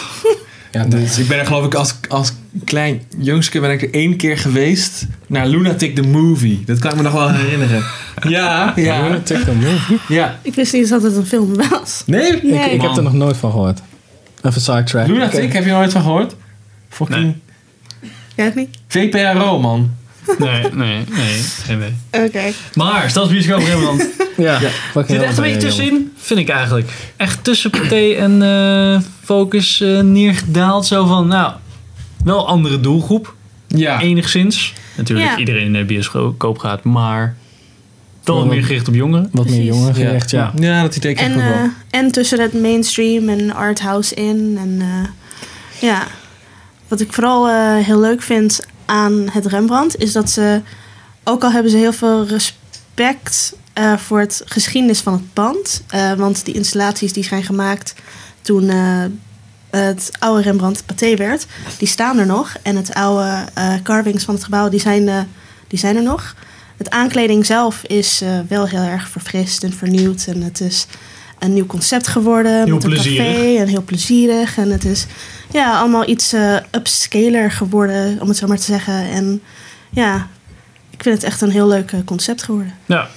Ja, 0.75 0.83
Dus 0.83 1.17
ik 1.17 1.27
ben 1.27 1.39
er 1.39 1.45
geloof 1.45 1.65
ik 1.65 1.73
als, 1.75 1.95
als 2.07 2.33
klein 2.63 3.01
jongske 3.17 3.59
ben 3.59 3.71
ik 3.71 3.81
er 3.81 3.93
één 3.93 4.15
keer 4.15 4.37
geweest 4.37 5.05
naar 5.27 5.47
Lunatic 5.47 5.95
the 5.95 6.01
Movie. 6.01 6.63
Dat 6.65 6.79
kan 6.79 6.91
ik 6.91 6.97
me 6.97 7.03
nog 7.03 7.11
wel 7.13 7.31
herinneren. 7.31 7.83
Ja, 8.27 8.73
ja, 8.75 9.01
Lunatic 9.03 9.37
the 9.37 9.53
Movie? 9.53 9.97
ja. 10.07 10.39
Ik 10.41 10.55
wist 10.55 10.73
niet 10.73 10.89
dat 10.89 11.03
het 11.03 11.15
een 11.15 11.25
film 11.25 11.55
was. 11.69 12.03
Nee? 12.05 12.39
Nee. 12.43 12.69
Ik 12.69 12.81
heb 12.81 12.95
er 12.95 13.03
nog 13.03 13.13
nooit 13.13 13.37
van 13.37 13.51
gehoord. 13.51 13.79
Even 14.41 14.61
sidetrack. 14.61 15.07
Lunatic, 15.07 15.53
heb 15.53 15.63
je 15.63 15.69
er 15.69 15.75
nooit 15.77 15.91
van 15.91 16.01
gehoord? 16.01 16.35
Fucking 16.89 17.19
Nee. 17.19 17.35
Jij 18.35 18.51
niet? 18.55 18.69
VPRO, 18.87 19.59
man. 19.59 19.91
Nee, 20.37 20.61
nee, 20.73 21.03
nee. 21.09 21.43
Geen 21.63 21.77
idee. 21.77 22.25
Oké. 22.25 22.51
Maar 22.73 23.09
Stadsbioscoop 23.09 23.63
Rembrandt. 23.63 24.05
Ja, 24.37 24.59
Ja. 24.61 24.69
Zit 24.93 25.09
er 25.09 25.23
echt 25.23 25.37
een 25.37 25.43
beetje 25.43 25.59
tussenin, 25.59 26.11
vind 26.17 26.39
ik 26.39 26.49
eigenlijk. 26.49 26.91
Echt 27.17 27.43
tussen 27.43 27.69
Pathé 27.69 28.13
en 28.13 28.41
eh, 28.41 29.01
Focus 29.23 29.81
eh, 29.81 29.99
neergedaald. 29.99 30.85
Zo 30.85 31.05
van, 31.05 31.27
nou, 31.27 31.53
wel 32.23 32.47
andere 32.47 32.79
doelgroep. 32.79 33.33
Ja. 33.67 34.01
Enigszins. 34.01 34.73
Natuurlijk 34.97 35.29
Ja. 35.29 35.37
iedereen 35.37 35.65
in 35.65 35.73
de 35.73 35.83
bioscoop 35.85 36.57
gaat, 36.57 36.83
maar 36.83 37.35
toch 38.23 38.37
wat 38.37 38.45
meer 38.47 38.63
gericht 38.63 38.87
op 38.87 38.93
jongeren. 38.93 39.29
Wat 39.31 39.49
meer 39.49 39.63
jongeren 39.63 39.95
gericht, 39.95 40.29
ja. 40.31 40.51
Ja, 40.59 40.81
dat 40.81 40.95
idee 40.95 41.13
krijg 41.13 41.31
En, 41.31 41.39
ik 41.39 41.45
ook 41.45 41.51
eh, 41.53 41.59
wel. 41.59 41.69
en 41.89 42.11
tussen 42.11 42.39
het 42.41 42.53
mainstream 42.53 43.29
en 43.29 43.53
arthouse 43.53 44.15
in. 44.15 44.57
En 44.59 44.77
eh, 44.81 45.09
ja, 45.89 46.03
wat 46.87 46.99
ik 46.99 47.13
vooral 47.13 47.47
eh, 47.49 47.75
heel 47.85 47.99
leuk 47.99 48.21
vind 48.21 48.59
aan 48.85 49.25
het 49.31 49.45
Rembrandt 49.45 49.97
is 49.97 50.11
dat 50.11 50.29
ze, 50.29 50.61
ook 51.23 51.43
al 51.43 51.51
hebben 51.51 51.71
ze 51.71 51.77
heel 51.77 51.93
veel 51.93 52.27
respect 52.27 53.55
eh, 53.75 53.97
voor 53.97 54.19
het 54.19 54.41
geschiedenis 54.45 54.99
van 54.99 55.13
het 55.13 55.33
pand, 55.33 55.83
eh, 55.87 56.13
want 56.13 56.45
die 56.45 56.53
installaties 56.53 57.13
die 57.13 57.23
zijn 57.23 57.43
gemaakt 57.43 57.93
toen 58.41 58.69
eh, 58.69 59.03
het 59.69 60.11
oude 60.19 60.41
Rembrandt 60.41 60.85
Pathé 60.85 61.15
werd, 61.15 61.45
die 61.77 61.87
staan 61.87 62.17
er 62.17 62.25
nog. 62.25 62.55
En 62.61 62.75
het 62.75 62.93
oude 62.93 63.45
carvings 63.83 64.23
van 64.23 64.33
het 64.33 64.43
gebouw, 64.43 64.69
die 64.69 64.79
zijn, 64.79 65.27
die 65.67 65.79
zijn 65.79 65.95
er 65.95 66.03
nog. 66.03 66.35
Het 66.77 66.89
aankleding 66.89 67.45
zelf 67.45 67.83
is 67.83 68.21
wel 68.47 68.67
heel 68.67 68.81
erg 68.81 69.09
verfrist 69.09 69.63
en 69.63 69.73
vernieuwd. 69.73 70.25
En 70.27 70.41
het 70.41 70.61
is 70.61 70.87
een 71.39 71.53
nieuw 71.53 71.65
concept 71.65 72.07
geworden. 72.07 72.63
Heel 72.63 72.73
met 72.73 72.83
een 72.83 72.89
plezierig. 72.89 73.25
café 73.25 73.57
en 73.57 73.67
heel 73.67 73.83
plezierig. 73.83 74.57
En 74.57 74.71
het 74.71 74.85
is 74.85 75.05
ja, 75.51 75.79
allemaal 75.79 76.07
iets 76.07 76.33
eh 76.33 76.55
upscaler 76.71 77.51
geworden, 77.51 78.21
om 78.21 78.27
het 78.27 78.37
zo 78.37 78.47
maar 78.47 78.57
te 78.57 78.63
zeggen. 78.63 79.09
En 79.09 79.41
ja, 79.89 80.27
ik 80.89 81.03
vind 81.03 81.15
het 81.15 81.23
echt 81.23 81.41
een 81.41 81.51
heel 81.51 81.67
leuk 81.67 81.93
concept 82.05 82.43
geworden. 82.43 82.73
Ja, 82.85 83.09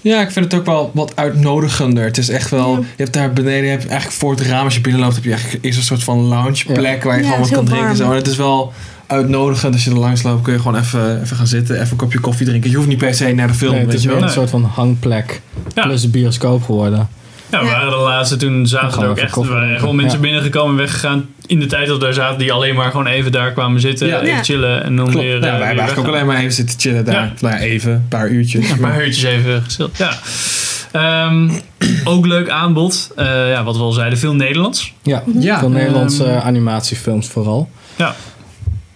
Ja, 0.00 0.20
ik 0.20 0.30
vind 0.30 0.44
het 0.44 0.60
ook 0.60 0.66
wel 0.66 0.90
wat 0.94 1.12
uitnodigender. 1.16 2.04
Het 2.04 2.18
is 2.18 2.28
echt 2.28 2.50
wel... 2.50 2.70
Ja. 2.72 2.78
Je 2.78 3.02
hebt 3.02 3.12
daar 3.12 3.32
beneden, 3.32 3.64
je 3.64 3.70
hebt 3.70 3.86
eigenlijk 3.86 4.18
voor 4.20 4.30
het 4.30 4.40
raam 4.40 4.64
als 4.64 4.74
je 4.74 4.80
binnenloopt... 4.80 5.14
heb 5.14 5.24
je 5.24 5.30
eigenlijk 5.30 5.64
eerst 5.64 5.78
een 5.78 5.84
soort 5.84 6.02
van 6.04 6.18
loungeplek 6.18 7.02
waar 7.04 7.16
je 7.16 7.22
Ja, 7.22 7.28
gewoon 7.28 7.42
wat 7.42 7.50
kan 7.52 7.64
drinken. 7.64 7.88
en 7.88 7.96
Zo. 7.96 8.10
En 8.10 8.16
het 8.16 8.26
is 8.26 8.36
wel 8.36 8.72
uitnodigend. 9.06 9.74
Als 9.74 9.84
je 9.84 9.90
er 9.90 9.96
langs 9.98 10.22
loopt 10.22 10.42
kun 10.42 10.52
je 10.52 10.58
gewoon 10.58 10.78
even, 10.80 11.22
even 11.22 11.36
gaan 11.36 11.46
zitten. 11.46 11.74
Even 11.76 11.90
een 11.90 11.96
kopje 11.96 12.20
koffie 12.20 12.46
drinken. 12.46 12.70
Je 12.70 12.76
hoeft 12.76 12.88
niet 12.88 12.98
per 12.98 13.14
se 13.14 13.32
naar 13.32 13.46
de 13.46 13.54
film, 13.54 13.70
Nee, 13.70 13.80
het 13.80 13.88
weet 13.88 13.96
is 13.98 14.02
je 14.04 14.08
wel. 14.12 14.22
een 14.22 14.28
soort 14.28 14.50
van 14.50 14.64
hangplek 14.64 15.40
Ja. 15.74 15.82
plus 15.82 16.02
een 16.02 16.10
bioscoop 16.10 16.62
geworden. 16.64 17.08
ja 17.50 17.60
we 17.60 17.66
waren 17.66 17.90
de 17.90 17.96
laatste 17.96 18.36
toen 18.36 18.66
zaten 18.66 18.92
gaan 18.92 19.02
er 19.02 19.04
we 19.08 19.10
ook 19.14 19.18
echt 19.18 19.36
er 19.36 19.48
waren 19.48 19.78
gewoon 19.78 19.96
mensen 19.96 20.18
Ja. 20.18 20.24
binnengekomen 20.24 20.70
en 20.70 20.76
weggegaan. 20.76 21.26
In 21.46 21.60
de 21.60 21.66
tijd 21.66 21.86
dat 21.86 21.98
we 21.98 22.04
daar 22.04 22.12
zaten, 22.14 22.38
die 22.38 22.52
alleen 22.52 22.74
maar 22.74 22.90
gewoon 22.90 23.06
even 23.06 23.32
daar 23.32 23.52
kwamen 23.52 23.80
zitten, 23.80 24.06
Ja. 24.06 24.20
even 24.20 24.44
chillen 24.44 24.82
en 24.84 24.96
dan 24.96 25.06
Klopt. 25.10 25.24
weer. 25.24 25.34
Ja, 25.34 25.36
eh, 25.36 25.40
wij 25.42 25.50
hebben 25.50 25.68
eigenlijk 25.68 25.98
ook 26.08 26.14
alleen 26.14 26.26
maar 26.26 26.36
even 26.38 26.52
zitten 26.52 26.78
chillen 26.80 27.04
daar. 27.04 27.14
Ja. 27.14 27.32
Nou 27.40 27.56
even, 27.56 27.92
een 27.92 28.08
paar 28.08 28.28
uurtjes. 28.28 28.70
Een 28.70 28.78
paar 28.80 29.04
uurtjes 29.04 29.22
even 29.24 29.62
gestild. 29.62 29.96
Ja. 29.98 30.12
Ehm, 30.92 31.50
ook 32.04 32.26
leuk 32.26 32.48
aanbod. 32.50 33.10
Eh, 33.16 33.24
ja, 33.50 33.64
wat 33.64 33.76
we 33.76 33.82
al 33.82 33.92
zeiden, 33.92 34.18
veel 34.18 34.34
Nederlands. 34.34 34.92
Ja, 35.02 35.22
Ja, 35.38 35.58
veel 35.58 35.70
Nederlandse 35.70 36.24
ehm, 36.24 36.36
eh, 36.36 36.46
animatiefilms 36.46 37.28
vooral. 37.28 37.70
Ja. 37.96 38.14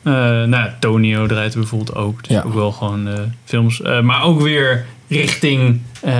Eh, 0.02 0.12
nou, 0.12 0.50
ja, 0.50 0.76
Tonio 0.80 1.26
draait 1.26 1.54
bijvoorbeeld 1.54 1.94
ook. 1.96 2.22
Dus 2.26 2.36
Ja. 2.36 2.42
ook 2.46 2.54
wel 2.54 2.72
gewoon 2.72 3.08
eh, 3.08 3.14
films. 3.44 3.82
Eh, 3.82 4.00
maar 4.00 4.22
ook 4.22 4.40
weer 4.40 4.84
richting, 5.10 5.80
eh, 6.00 6.12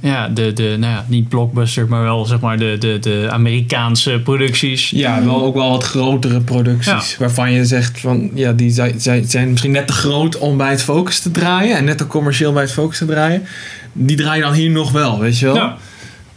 ja, 0.00 0.28
de, 0.28 0.52
de, 0.52 0.76
nou 0.78 0.92
ja, 0.92 1.04
niet 1.08 1.28
blockbuster, 1.28 1.88
maar 1.88 2.02
wel 2.02 2.24
zeg 2.24 2.40
maar 2.40 2.58
de, 2.58 2.76
de, 2.78 2.98
de 2.98 3.28
Amerikaanse 3.30 4.20
producties. 4.24 4.90
Ja, 4.90 5.24
wel 5.24 5.42
ook 5.42 5.54
wel 5.54 5.70
wat 5.70 5.84
grotere 5.84 6.40
producties. 6.40 7.16
Waarvan 7.16 7.52
je 7.52 7.64
zegt 7.64 8.00
van 8.00 8.30
ja, 8.34 8.52
die 8.52 8.70
zijn, 8.70 9.00
zijn, 9.00 9.24
zijn 9.24 9.50
misschien 9.50 9.70
net 9.70 9.86
te 9.86 9.92
groot 9.92 10.38
om 10.38 10.56
bij 10.56 10.70
het 10.70 10.82
focus 10.82 11.20
te 11.20 11.30
draaien. 11.30 11.76
En 11.76 11.84
net 11.84 11.98
te 11.98 12.06
commercieel 12.06 12.52
bij 12.52 12.62
het 12.62 12.72
focus 12.72 12.98
te 12.98 13.06
draaien. 13.06 13.42
Die 13.92 14.16
draai 14.16 14.36
je 14.38 14.44
dan 14.44 14.52
hier 14.52 14.70
nog 14.70 14.92
wel, 14.92 15.18
weet 15.18 15.38
je 15.38 15.46
wel? 15.46 15.54
Ja. 15.54 15.76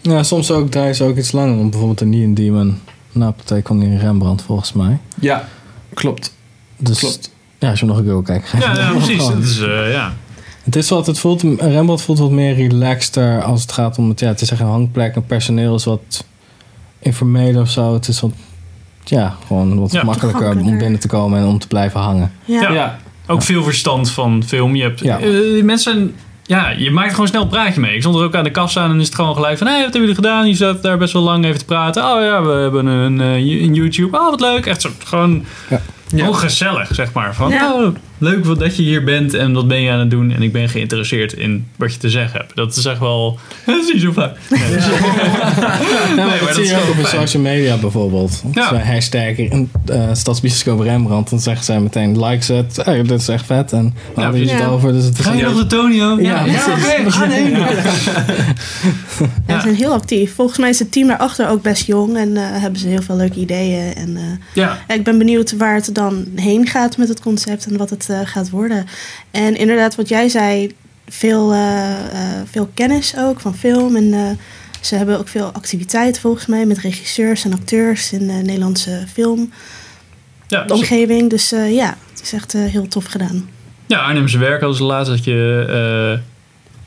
Ja, 0.02 0.24
soms 0.24 0.52
ook 0.52 0.72
draaien 0.72 0.96
ze 0.96 1.04
ook 1.04 1.18
iets 1.18 1.32
langer. 1.32 1.58
om 1.58 1.70
Bijvoorbeeld 1.70 2.02
een 2.02 2.10
Neon 2.10 2.34
Demon. 2.34 2.80
Nou, 3.12 3.32
partij 3.32 3.62
kwam 3.62 3.82
in 3.82 3.98
Rembrandt 3.98 4.42
volgens 4.42 4.74
mij. 4.74 5.00
Ja, 5.20 5.48
klopt. 5.94 6.36
Dus 6.78 7.00
klopt. 7.00 7.32
ja, 7.60 7.70
als 7.70 7.80
je 7.80 7.86
hem 7.86 7.96
nog 7.96 7.98
een 7.98 8.04
keer 8.04 8.14
wil 8.14 8.22
kijken. 8.22 8.60
Ja, 8.60 8.76
ja, 8.76 8.92
precies. 8.92 9.28
Dat 9.28 9.44
is, 9.44 9.60
eh, 9.60 9.92
ja. 9.92 10.14
Het 10.70 10.78
is 10.78 10.90
wat, 10.90 11.08
het 11.08 11.20
voelt, 11.20 11.42
Rembrandt 11.60 12.02
voelt 12.02 12.20
wat 12.20 12.32
meer 12.32 12.56
relaxter 12.56 13.44
als 13.44 13.62
het 13.62 13.72
gaat 13.72 13.98
om 13.98 14.10
het, 14.10 14.20
ja, 14.20 14.28
het 14.28 14.42
is 14.42 14.52
echt 14.52 14.60
een 14.60 14.68
hangplek. 14.68 15.16
En 15.16 15.26
personeel 15.26 15.76
is 15.76 15.86
wat 15.86 16.26
informeler 17.00 17.62
of 17.62 17.70
zo. 17.70 17.94
Het 17.94 18.08
is 18.08 18.20
wat, 18.20 18.32
ja, 19.04 19.36
gewoon 19.48 19.80
wat 19.80 19.92
Ja. 19.92 20.04
makkelijker 20.04 20.50
om 20.50 20.78
binnen 20.78 21.00
te 21.00 21.08
komen 21.08 21.40
en 21.40 21.46
om 21.46 21.60
te 21.60 21.68
blijven 21.68 22.00
hangen. 22.00 22.32
Ja. 22.46 22.62
Ja. 22.62 22.72
Ja, 22.72 22.98
Ook 23.28 23.42
veel 23.42 23.64
verstand 23.64 24.12
van 24.12 24.44
film. 24.44 24.76
Je 24.76 24.84
hebt, 24.84 25.00
Ja. 25.00 25.20
eh, 25.20 25.30
die 25.30 25.64
mensen, 25.64 26.16
ja, 26.44 26.70
je 26.70 26.92
maakt 26.92 27.12
gewoon 27.12 27.28
snel 27.28 27.42
een 27.42 27.48
praatje 27.48 27.80
mee. 27.80 27.96
Ik 27.96 28.02
stond 28.02 28.16
er 28.16 28.24
ook 28.24 28.36
aan 28.36 28.44
de 28.44 28.52
kassa 28.52 28.84
en 28.84 28.90
dan 28.90 29.00
is 29.00 29.06
het 29.06 29.16
gewoon 29.16 29.36
gelijk 29.36 29.58
van... 29.58 29.68
Hé, 29.68 29.74
wat 29.74 29.82
hebben 29.82 30.00
jullie 30.02 30.16
gedaan? 30.16 30.48
Je 30.48 30.56
zat 30.56 30.82
daar 30.84 30.98
best 30.98 31.14
wel 31.14 31.22
lang 31.22 31.46
even 31.46 31.60
te 31.60 31.66
praten. 31.66 32.04
Oh 32.04 32.22
ja, 32.22 32.44
we 32.44 32.52
hebben 32.52 32.86
een, 32.86 33.22
eh, 33.22 33.34
een 33.36 33.74
YouTube. 33.74 34.18
Oh, 34.18 34.30
wat 34.30 34.40
leuk. 34.42 34.66
Echt 34.66 34.82
zo, 34.82 34.90
gewoon... 35.04 35.44
Ja. 36.16 36.34
Gezellig, 36.34 36.90
zeg 36.96 37.14
maar. 37.14 37.36
Van, 37.36 37.50
Ja. 37.50 37.74
oh, 37.74 37.96
leuk 38.20 38.46
wat 38.46 38.60
dat 38.60 38.76
je 38.76 38.84
hier 38.84 39.04
bent 39.04 39.34
en 39.34 39.54
wat 39.54 39.68
ben 39.68 39.82
je 39.82 39.92
aan 39.92 40.00
het 40.00 40.10
doen. 40.10 40.32
En 40.32 40.42
ik 40.42 40.52
ben 40.52 40.70
geïnteresseerd 40.70 41.34
in 41.34 41.68
wat 41.76 41.94
je 41.94 42.00
te 42.00 42.10
zeggen 42.10 42.40
hebt. 42.40 42.56
Dat 42.56 42.76
is 42.76 42.86
echt 42.86 43.00
wel... 43.00 43.40
Dat 43.66 43.84
is 43.84 43.94
niet 43.94 44.02
zo 44.02 44.12
vaak. 44.12 44.38
Ja, 44.50 44.58
maar 46.16 46.40
dat 46.40 46.48
dat 46.48 46.56
zie 46.56 46.66
je 46.66 46.76
ook 46.76 47.00
op 47.00 47.06
social 47.06 47.44
media 47.44 47.78
bijvoorbeeld. 47.78 48.44
Ja. 48.54 48.62
Als 48.62 48.70
wij 48.70 48.94
hashtag 48.94 49.38
in, 49.38 49.72
Stadsbioscoop 50.14 50.80
Rembrandt, 50.80 51.30
dan 51.30 51.40
zeggen 51.40 51.66
zij 51.66 51.80
meteen 51.80 52.26
likes 52.26 52.48
het. 52.48 52.80
Hey, 52.84 53.04
dit 53.04 53.20
is 53.20 53.28
echt 53.28 53.46
vet. 53.46 53.72
En 53.72 53.94
we 54.16 54.22
Ja, 54.22 54.32
het 54.32 54.66
over. 54.68 54.94
Dus 54.94 55.04
het 55.04 55.20
is 55.20 55.26
Ga 55.26 55.34
je 55.34 55.38
ja, 55.38 55.50
nog 55.50 55.58
de 55.58 55.68
Tonio? 55.68 56.22
Ja, 56.22 56.46
ja, 56.46 56.66
oké, 56.66 57.04
we 57.04 57.12
gaan 57.12 57.30
heen. 57.30 57.50
Ja, 59.48 59.56
ze 59.56 59.62
zijn 59.62 59.76
heel 59.76 59.94
actief. 59.94 60.36
Volgens 60.36 60.58
mij 60.58 60.70
is 60.70 60.80
het 60.80 60.92
team 60.92 61.08
daarachter 61.08 61.50
ook 61.50 61.62
best 61.62 61.86
jong 61.86 62.18
en 62.18 62.38
eh, 62.38 62.44
hebben 62.44 62.80
ze 62.80 62.88
heel 62.88 63.02
veel 63.02 63.16
leuke 63.16 63.40
ideeën. 63.40 63.94
En 63.96 64.18
eh, 64.18 64.24
Ja, 64.54 64.78
ja, 64.88 64.94
ik 64.94 65.04
ben 65.04 65.18
benieuwd 65.18 65.58
waar 65.58 65.76
het 65.76 65.90
dan 65.94 66.26
heen 66.36 66.68
gaat 66.68 66.98
met 66.98 67.08
het 67.08 67.22
concept 67.22 67.66
en 67.66 67.78
wat 67.78 67.90
het 67.90 68.09
eh, 68.10 68.20
gaat 68.24 68.50
worden. 68.50 68.86
En 69.32 69.56
inderdaad, 69.56 69.96
wat 69.96 70.10
jij 70.10 70.30
zei, 70.30 70.76
veel, 71.08 71.54
eh, 71.54 71.92
eh, 71.92 72.42
veel 72.52 72.70
kennis 72.74 73.14
ook 73.18 73.40
van 73.40 73.56
film 73.56 73.96
en 73.96 74.40
Ze 74.82 74.96
hebben 74.96 75.20
ook 75.20 75.28
veel 75.28 75.52
activiteiten 75.52 76.22
volgens 76.22 76.46
mij 76.46 76.66
met 76.66 76.78
regisseurs 76.78 77.46
en 77.46 77.54
acteurs 77.54 78.12
in 78.12 78.28
de 78.28 78.34
Nederlandse 78.34 79.04
film, 79.14 79.52
Ja, 80.48 80.64
de 80.64 80.74
omgeving. 80.74 81.30
Dus 81.30 81.50
ja, 81.50 81.98
het 82.12 82.22
is 82.22 82.34
echt 82.34 82.54
heel 82.54 82.88
tof 82.88 83.06
gedaan. 83.06 83.50
ja 83.86 84.00
Arnhemse 84.00 84.38
werk 84.38 84.76
ze 84.76 84.84
laatst 84.84 85.12
dat 85.12 85.24
je 85.24 86.20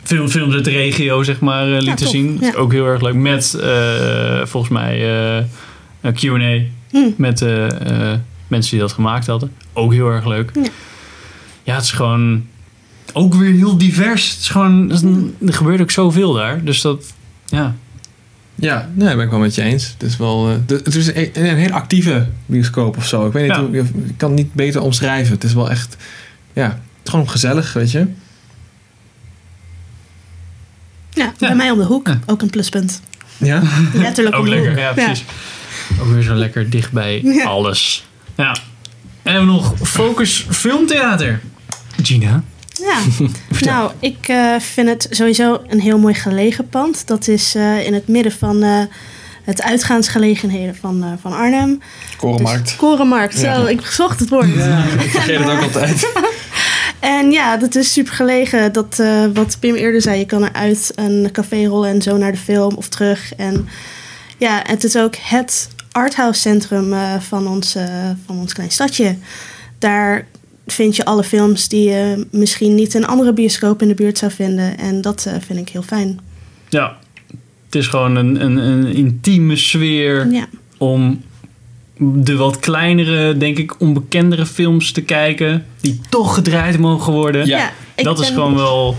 veel 0.02 0.29
films 0.29 0.55
uit 0.55 0.64
de 0.64 0.71
regio 0.71 1.23
zeg 1.23 1.41
maar 1.41 1.67
lieten 1.67 1.97
tof, 1.97 2.09
zien. 2.09 2.35
Dat 2.35 2.43
is 2.43 2.55
ja. 2.55 2.61
ook 2.61 2.73
heel 2.73 2.87
erg 2.87 3.02
leuk. 3.02 3.14
Met 3.14 3.57
volgens 4.45 4.73
mij 4.73 5.07
een 6.00 6.14
Q&A 6.14 6.61
Hm. 6.93 7.11
met 7.17 7.43
eh, 7.43 8.12
mensen 8.49 8.71
die 8.71 8.81
dat 8.81 8.93
gemaakt 8.93 9.26
hadden. 9.26 9.52
Ook 9.73 9.93
heel 9.93 10.09
erg 10.09 10.26
leuk. 10.26 10.50
Ja. 10.55 10.62
Ja, 11.62 11.75
het 11.75 11.85
is 11.85 11.90
gewoon 11.90 12.47
ook 13.12 13.35
weer 13.35 13.52
heel 13.52 13.78
divers. 13.78 14.31
Het 14.31 14.40
is 14.40 14.49
gewoon, 14.49 14.83
het 14.83 14.92
is 14.92 15.02
een- 15.02 15.37
er 15.47 15.52
gebeurt 15.54 15.81
ook 15.81 15.90
zoveel 15.90 16.33
daar. 16.33 16.64
Dus 16.64 16.81
dat, 16.81 17.12
ja. 17.47 17.75
Ja, 18.54 18.90
nee, 18.95 19.14
ben 19.16 19.25
ik 19.25 19.31
wel 19.31 19.38
met 19.38 19.54
je 19.54 19.62
eens. 19.62 19.87
Het 19.92 20.02
is 20.02 20.16
wel, 20.16 20.49
eh, 20.49 20.54
het 20.85 20.95
is 20.95 21.07
een, 21.07 21.31
een 21.33 21.57
heel 21.57 21.71
actieve 21.71 22.28
bioscoop 22.47 22.97
of 22.97 23.07
zo. 23.07 23.26
Ik 23.26 23.33
weet 23.33 23.42
niet, 23.42 23.52
Ja. 23.57 23.61
hoe, 23.62 23.76
ik 24.07 24.14
kan 24.16 24.28
het 24.31 24.38
niet 24.38 24.54
beter 24.54 24.81
omschrijven. 24.81 25.35
Het 25.35 25.45
is 25.45 25.52
wel 25.54 25.71
echt, 25.71 25.97
ja, 26.52 26.64
het 26.69 26.78
is 27.04 27.11
gewoon 27.11 27.28
gezellig, 27.31 27.73
weet 27.73 27.90
je. 27.90 28.07
Ja, 31.11 31.33
bij 31.38 31.54
mij 31.54 31.71
om 31.71 31.78
de 31.78 31.85
hoek. 31.85 32.07
Ja. 32.07 32.19
Ook 32.26 32.42
een 32.42 32.50
pluspunt. 32.50 33.00
Ja, 33.37 33.62
Letterlijk 33.95 34.37
Ook 34.37 34.47
lekker, 34.47 34.78
ja 34.78 34.92
precies. 34.92 35.25
Ook 36.00 36.07
weer 36.07 36.23
zo 36.23 36.35
lekker 36.35 36.71
dichtbij 36.71 37.21
Ja. 37.23 37.45
alles. 37.45 38.07
Ja. 38.37 38.57
En 39.23 39.33
hebben 39.33 39.47
we 39.47 39.52
nog 39.61 39.75
Focus 39.83 40.47
Filmtheater. 40.50 41.40
Gina. 42.02 42.42
Ja, 42.73 42.99
nou, 43.71 43.92
ik 43.99 44.28
eh, 44.28 44.54
vind 44.59 44.88
het 44.88 45.06
sowieso 45.11 45.61
een 45.68 45.80
heel 45.80 45.99
mooi 45.99 46.14
gelegen 46.14 46.68
pand. 46.68 47.06
Dat 47.06 47.28
is 47.28 47.54
eh, 47.54 47.87
in 47.87 47.94
het 47.94 48.09
midden 48.09 48.32
van 48.32 48.62
eh, 48.62 48.80
het 49.44 49.62
uitgaansgelegenheden 49.62 50.76
van, 50.76 51.02
eh, 51.02 51.09
van 51.21 51.32
Arnhem. 51.32 51.80
Korenmarkt. 52.16 52.64
Dus 52.64 52.76
Korenmarkt, 52.76 53.40
Ja. 53.40 53.54
zo, 53.54 53.66
ik 53.66 53.87
zocht 53.87 54.21
het 54.21 54.28
woord. 54.28 54.54
Ja, 54.54 54.85
ik 54.85 55.11
vergeet 55.11 55.38
het 55.38 55.50
ook 55.50 55.62
altijd. 55.62 56.12
En 57.00 57.30
ja, 57.30 57.56
dat 57.56 57.75
is 57.75 57.92
super 57.92 58.12
gelegen. 58.12 58.73
Dat, 58.73 58.99
eh, 58.99 59.25
wat 59.35 59.56
Pim 59.61 59.75
eerder 59.75 60.02
zei, 60.02 60.18
je 60.18 60.25
kan 60.26 60.44
eruit 60.44 60.92
een 60.94 61.28
café 61.32 61.64
rollen 61.64 61.90
en 61.90 62.02
zo 62.02 62.16
naar 62.16 62.32
de 62.32 62.38
film 62.38 62.75
of 62.75 62.88
terug. 62.88 63.35
En 63.35 63.68
ja, 64.38 64.61
het 64.66 64.85
is 64.85 64.97
ook 64.97 65.14
het 65.16 65.68
arthouse 65.92 66.40
centrum 66.40 66.92
eh, 66.92 67.14
van, 67.21 67.47
ons, 67.49 67.76
van 68.26 68.38
ons 68.38 68.52
klein 68.52 68.71
stadje. 68.71 69.16
Daar 69.78 70.26
vind 70.66 70.97
je 70.97 71.04
alle 71.04 71.25
films 71.25 71.69
die 71.69 71.90
je 71.90 72.26
misschien 72.31 72.75
niet 72.75 72.95
in 72.95 73.07
andere 73.07 73.33
bioscopen 73.33 73.88
in 73.88 73.97
de 73.97 74.02
buurt 74.02 74.19
zou 74.19 74.33
vinden. 74.33 74.78
En 74.78 75.00
dat 75.00 75.26
eh, 75.26 75.35
vind 75.47 75.59
ik 75.59 75.69
heel 75.69 75.83
fijn. 75.83 76.21
Ja. 76.69 76.97
Het 77.66 77.75
is 77.75 77.87
gewoon 77.87 78.16
een, 78.16 78.45
een, 78.45 78.57
een 78.57 78.95
intieme 78.95 79.57
sfeer 79.57 80.31
Ja, 80.31 80.47
om 80.78 81.23
de 81.97 82.37
wat 82.37 82.59
kleinere, 82.59 83.37
denk 83.37 83.59
ik, 83.59 83.81
onbekendere 83.81 84.47
films 84.47 84.92
te 84.92 85.02
kijken. 85.02 85.66
Die 85.81 86.00
toch 86.09 86.35
gedraaid 86.35 86.78
mogen 86.78 87.12
worden. 87.12 87.47
Ja. 87.47 87.73
dat 87.97 88.21
is 88.21 88.26
ben- 88.26 88.35
gewoon 88.35 88.54
wel... 88.54 88.97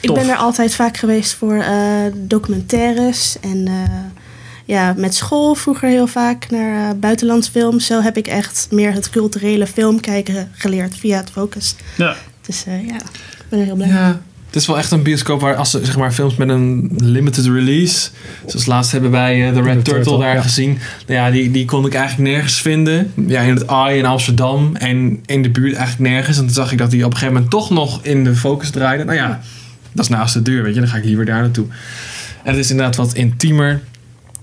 Ik 0.00 0.14
ben 0.14 0.28
er 0.28 0.36
altijd 0.36 0.74
vaak 0.74 0.96
geweest 0.96 1.34
voor 1.34 1.54
eh, 1.54 2.04
documentaires 2.14 3.36
en 3.40 3.66
eh, 3.66 3.72
ja, 4.64 4.94
met 4.96 5.14
school 5.14 5.54
vroeger 5.54 5.88
heel 5.88 6.06
vaak 6.06 6.50
naar 6.50 6.94
uh, 6.94 7.00
buitenlandse 7.00 7.50
films. 7.50 7.86
Zo 7.86 8.00
heb 8.00 8.16
ik 8.16 8.26
echt 8.26 8.68
meer 8.70 8.92
het 8.92 9.10
culturele 9.10 9.66
filmkijken 9.66 10.50
geleerd 10.52 10.96
via 10.96 11.16
het 11.16 11.30
Focus. 11.30 11.74
Ja. 11.96 12.16
Dus 12.46 12.64
eh, 12.66 12.86
ja, 12.86 12.94
ik 12.94 13.44
ben 13.48 13.58
er 13.58 13.64
heel 13.64 13.74
blij 13.74 13.88
mee. 13.88 13.96
Ja, 13.96 14.20
het 14.46 14.60
is 14.60 14.66
wel 14.66 14.78
echt 14.78 14.90
een 14.90 15.02
bioscoop 15.02 15.40
waar 15.40 15.56
als 15.56 15.70
ze 15.70 15.84
zeg 15.84 15.96
maar 15.96 16.12
films 16.12 16.36
met 16.36 16.48
een 16.48 16.90
limited 16.96 17.44
release, 17.44 18.10
zoals 18.46 18.66
laatst 18.66 18.92
hebben 18.92 19.10
wij 19.10 19.48
eh, 19.48 19.54
de 19.54 19.62
Red 19.62 19.84
Turtle, 19.84 19.94
Turtle, 19.94 20.18
daar 20.18 20.34
ja. 20.34 20.42
gezien. 20.42 20.78
Nou 21.06 21.20
ja, 21.20 21.30
die, 21.30 21.50
die 21.50 21.64
kon 21.64 21.86
ik 21.86 21.94
eigenlijk 21.94 22.30
nergens 22.30 22.60
vinden. 22.60 23.12
Ja, 23.26 23.40
in 23.40 23.54
het 23.54 23.66
AI 23.66 23.98
in 23.98 24.06
Amsterdam 24.06 24.76
en 24.76 25.22
in 25.26 25.42
de 25.42 25.50
buurt 25.50 25.74
eigenlijk 25.74 26.10
nergens. 26.10 26.36
En 26.38 26.44
toen 26.44 26.54
zag 26.54 26.72
ik 26.72 26.78
dat 26.78 26.90
die 26.90 27.04
op 27.04 27.10
een 27.10 27.16
gegeven 27.16 27.34
moment 27.34 27.50
toch 27.50 27.70
nog 27.70 28.04
in 28.04 28.24
de 28.24 28.34
focus 28.34 28.70
draaide. 28.70 29.04
Nou 29.04 29.16
ja, 29.16 29.40
dat 29.92 30.04
is 30.04 30.10
naast 30.10 30.34
de 30.34 30.42
deur, 30.42 30.62
weet 30.62 30.74
je. 30.74 30.80
Dan 30.80 30.88
ga 30.88 30.96
ik 30.96 31.04
liever 31.04 31.24
daar 31.24 31.40
naartoe. 31.40 31.66
En 32.42 32.50
het 32.50 32.64
is 32.64 32.70
inderdaad 32.70 32.96
wat 32.96 33.14
intiemer 33.14 33.80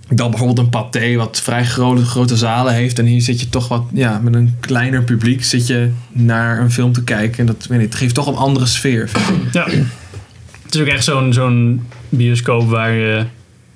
dan 0.09 0.29
bijvoorbeeld 0.29 0.59
een 0.59 0.69
paté 0.69 1.15
wat 1.15 1.41
vrij 1.43 1.65
grote, 1.65 2.05
grote 2.05 2.37
zalen 2.37 2.73
heeft. 2.73 2.99
En 2.99 3.05
hier 3.05 3.21
zit 3.21 3.39
je 3.39 3.49
toch 3.49 3.67
wat, 3.67 3.83
ja, 3.93 4.19
met 4.23 4.33
een 4.35 4.55
kleiner 4.59 5.03
publiek 5.03 5.43
zit 5.43 5.67
je 5.67 5.91
naar 6.11 6.59
een 6.59 6.71
film 6.71 6.91
te 6.93 7.03
kijken. 7.03 7.39
En 7.39 7.45
dat, 7.45 7.65
weet 7.69 7.79
ik, 7.79 7.85
het 7.85 7.95
geeft 7.95 8.15
toch 8.15 8.27
een 8.27 8.35
andere 8.35 8.65
sfeer. 8.65 9.09
vind 9.09 9.45
ik. 9.45 9.53
ja. 9.53 9.65
Het 10.65 10.75
is 10.75 10.81
ook 10.81 10.87
echt 10.87 11.03
zo'n 11.03 11.33
zo'n 11.33 11.85
bioscoop 12.09 12.69
waar 12.69 12.91
je 12.91 13.25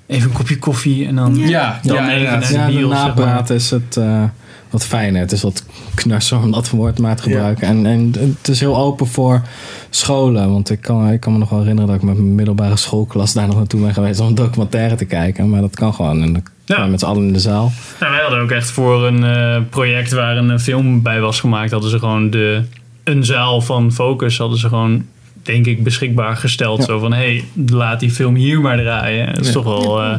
even 0.06 0.30
een 0.30 0.36
kopje 0.36 0.58
koffie 0.58 1.06
en 1.06 1.14
dan... 1.14 1.36
Ja. 1.36 1.48
Ja, 1.48 1.80
Dan 1.82 1.96
ja, 1.96 2.02
even 2.10 2.16
inderdaad. 2.24 2.40
naar 2.40 2.48
de 2.48 2.54
Ja, 2.54 2.66
de 2.66 2.72
bios, 2.72 2.90
zeg 2.90 3.00
maar. 3.06 3.06
napraat 3.16 3.50
is 3.50 3.70
het 3.70 3.96
eh, 3.96 4.22
wat 4.70 4.84
fijner. 4.84 5.20
Het 5.20 5.32
is 5.32 5.42
wat 5.42 5.64
knarser 5.94 6.38
om 6.42 6.50
dat 6.50 6.70
woord 6.70 6.98
maar 6.98 7.16
te 7.16 7.22
gebruiken. 7.22 7.66
En, 7.68 7.86
en 7.86 8.12
het 8.38 8.48
is 8.48 8.60
heel 8.60 8.76
open 8.76 9.06
voor 9.06 9.42
scholen. 9.90 10.50
Want 10.50 10.70
ik 10.70 10.80
kan, 10.80 11.08
ik 11.10 11.20
kan 11.20 11.32
me 11.32 11.38
nog 11.38 11.48
wel 11.48 11.58
herinneren 11.58 11.90
dat 11.90 11.96
ik 12.00 12.02
met 12.06 12.16
mijn 12.16 12.34
middelbare 12.34 12.76
schoolklas 12.76 13.32
daar 13.32 13.46
nog 13.46 13.56
naartoe 13.56 13.80
ben 13.80 13.94
geweest 13.94 14.20
om 14.20 14.26
een 14.26 14.34
documentaire 14.34 14.94
te 14.94 15.04
kijken. 15.04 15.50
Maar 15.50 15.60
dat 15.60 15.74
kan 15.76 15.94
gewoon. 15.94 16.22
En 16.22 16.32
dan 16.32 16.42
Ja. 16.64 16.86
met 16.86 17.00
z'n 17.00 17.06
allen 17.06 17.26
in 17.26 17.32
de 17.32 17.40
zaal. 17.40 17.72
Nou, 18.00 18.12
wij 18.12 18.20
hadden 18.22 18.40
ook 18.40 18.50
echt 18.50 18.70
voor 18.70 19.06
een 19.06 19.24
eh, 19.24 19.60
project 19.70 20.12
waar 20.12 20.36
een 20.36 20.50
eh, 20.50 20.58
film 20.58 21.02
bij 21.02 21.20
was 21.20 21.40
gemaakt, 21.40 21.70
hadden 21.70 21.90
ze 21.90 21.98
gewoon 21.98 22.30
de, 22.30 22.62
een 23.04 23.24
zaal 23.24 23.60
van 23.60 23.92
Focus, 23.92 24.38
hadden 24.38 24.58
ze 24.58 24.68
gewoon, 24.68 25.04
denk 25.42 25.66
ik, 25.66 25.84
beschikbaar 25.84 26.36
gesteld. 26.36 26.78
Ja. 26.78 26.84
Zo 26.84 26.98
van, 26.98 27.12
hé, 27.12 27.18
hey, 27.18 27.44
laat 27.66 28.00
die 28.00 28.10
film 28.10 28.34
hier 28.34 28.60
maar 28.60 28.76
draaien. 28.78 29.26
Dat 29.26 29.40
is 29.40 29.46
Ja. 29.46 29.52
toch 29.52 29.64
wel, 29.64 30.02
eh, 30.02 30.16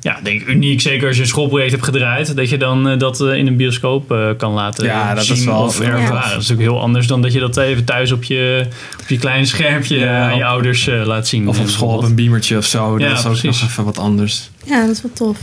ja, 0.00 0.20
denk 0.22 0.40
ik, 0.40 0.46
uniek. 0.48 0.80
Zeker 0.80 1.06
als 1.06 1.16
je 1.16 1.22
een 1.22 1.28
schoolproject 1.28 1.70
hebt 1.70 1.84
gedraaid, 1.84 2.36
dat 2.36 2.48
je 2.48 2.56
dan 2.58 2.88
eh, 2.88 2.98
dat 2.98 3.20
eh, 3.20 3.34
in 3.34 3.46
een 3.46 3.56
bioscoop 3.56 4.12
eh, 4.12 4.28
kan 4.36 4.52
laten 4.52 4.84
Ja, 4.84 5.14
dat 5.14 5.24
zien 5.24 5.36
is 5.36 5.44
wel- 5.44 5.62
of 5.62 5.78
ja. 5.78 5.84
ervaren. 5.84 6.12
Dat 6.14 6.24
is 6.24 6.32
natuurlijk 6.48 6.60
heel 6.60 6.80
anders 6.80 7.06
dan 7.06 7.22
dat 7.22 7.32
je 7.32 7.40
dat 7.40 7.56
even 7.56 7.84
thuis 7.84 8.12
op 8.12 8.24
je, 8.24 8.66
op 9.00 9.08
je 9.08 9.18
kleine 9.18 9.44
schermpje 9.46 9.98
Ja, 9.98 10.30
aan 10.30 10.36
je 10.36 10.44
ouders 10.44 10.86
eh, 10.86 11.06
laat 11.06 11.28
zien. 11.28 11.48
Of 11.48 11.60
op 11.60 11.68
school 11.68 11.96
op 11.96 12.02
een 12.02 12.14
beamertje 12.14 12.56
of 12.56 12.64
zo. 12.66 12.98
Ja, 12.98 13.08
dat 13.08 13.18
is 13.18 13.24
ook 13.26 13.30
precies. 13.38 13.60
nog 13.60 13.70
even 13.70 13.84
wat 13.84 13.98
anders. 13.98 14.50
Ja, 14.64 14.80
dat 14.86 14.96
is 14.96 15.02
wel 15.02 15.12
tof. 15.12 15.38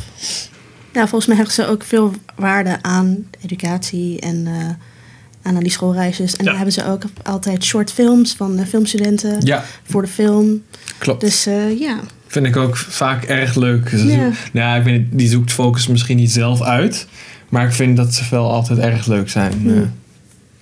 Ja, 0.94 1.02
volgens 1.08 1.26
mij 1.26 1.36
hechten 1.38 1.64
ze 1.64 1.70
ook 1.72 1.84
veel 1.84 2.14
waarde 2.36 2.78
aan 2.82 3.18
educatie 3.44 4.20
en 4.20 4.48
eh, 4.48 5.52
aan 5.54 5.60
die 5.60 5.72
schoolreisjes. 5.72 6.32
En 6.36 6.38
Ja. 6.44 6.46
dan 6.46 6.56
hebben 6.56 6.74
ze 6.74 6.86
ook 6.86 7.02
altijd 7.24 7.64
short 7.64 7.92
films 7.94 8.34
van 8.38 8.56
de 8.56 8.66
filmstudenten 8.66 9.38
Ja, 9.46 9.64
voor 9.84 10.02
de 10.02 10.08
film. 10.08 10.64
klopt. 10.98 11.22
Dus 11.22 11.46
eh, 11.46 11.80
ja, 11.80 12.00
Vind 12.44 12.56
ik 12.56 12.62
ook 12.62 12.78
vaak 12.78 13.24
erg 13.24 13.56
leuk. 13.56 13.90
Ze 13.90 14.06
Ja. 14.06 14.18
Nou 14.18 14.32
ja, 14.54 14.76
ik 14.76 14.84
weet 14.84 14.98
niet, 14.98 15.08
die 15.12 15.30
zoekt 15.30 15.52
Focus 15.52 15.88
misschien 15.88 16.18
niet 16.18 16.32
zelf 16.32 16.62
uit. 16.62 17.08
Maar 17.50 17.66
ik 17.66 17.72
vind 17.72 17.98
dat 17.98 18.14
ze 18.14 18.24
wel 18.30 18.52
altijd 18.52 18.80
erg 18.80 19.06
leuk 19.06 19.30
zijn. 19.30 19.54
Eh, 19.66 19.76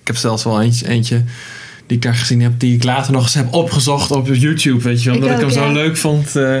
ik 0.00 0.06
heb 0.06 0.16
zelfs 0.16 0.44
wel 0.44 0.62
eentje, 0.62 0.88
eentje 0.88 1.24
die 1.86 1.96
ik 1.96 2.02
daar 2.02 2.14
gezien 2.14 2.42
heb, 2.42 2.60
die 2.60 2.74
ik 2.74 2.84
later 2.84 3.12
nog 3.12 3.22
eens 3.22 3.34
heb 3.34 3.52
opgezocht 3.52 4.10
op 4.10 4.26
YouTube. 4.26 4.82
Weet 4.82 5.02
je 5.02 5.10
wel, 5.10 5.18
Ik 5.18 5.24
omdat 5.24 5.38
ik 5.38 5.44
ook, 5.44 5.50
hem 5.50 5.62
zo 5.62 5.66
ja. 5.66 5.72
leuk 5.72 5.96
vond 5.96 6.36
eh, 6.36 6.58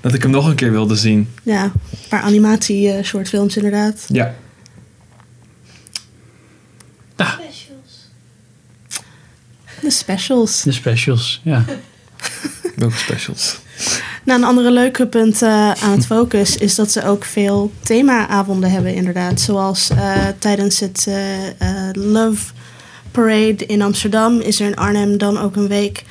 dat 0.00 0.14
ik 0.14 0.22
hem 0.22 0.30
nog 0.30 0.46
een 0.46 0.54
keer 0.54 0.70
wilde 0.70 0.96
zien. 0.96 1.28
ja, 1.42 1.64
een 1.64 2.08
paar 2.08 2.22
animatie 2.22 2.92
eh, 2.92 3.04
short 3.04 3.28
films 3.28 3.56
inderdaad. 3.56 4.04
Ja. 4.08 4.34
De 9.80 9.90
specials. 9.90 10.62
De 10.62 10.72
specials, 10.72 11.40
ja. 11.44 11.64
Welke 12.76 12.96
specials? 12.96 13.58
Nou, 14.30 14.42
een 14.42 14.48
andere 14.48 14.70
leuke 14.70 15.06
punt 15.06 15.42
eh, 15.42 15.70
aan 15.70 15.90
het 15.90 16.06
Focus 16.06 16.56
is 16.56 16.74
dat 16.74 16.90
ze 16.90 17.04
ook 17.04 17.24
veel 17.24 17.72
themaavonden 17.82 18.70
hebben, 18.70 18.94
inderdaad. 18.94 19.40
Zoals 19.40 19.90
eh, 19.90 20.26
tijdens 20.38 20.80
het 20.80 21.06
eh, 21.08 21.16
Love 21.92 22.52
Parade 23.10 23.66
in 23.66 23.82
Amsterdam 23.82 24.40
is 24.40 24.60
er 24.60 24.66
in 24.66 24.76
Arnhem 24.76 25.18
dan 25.18 25.38
ook 25.38 25.56
een 25.56 25.68
week 25.68 26.04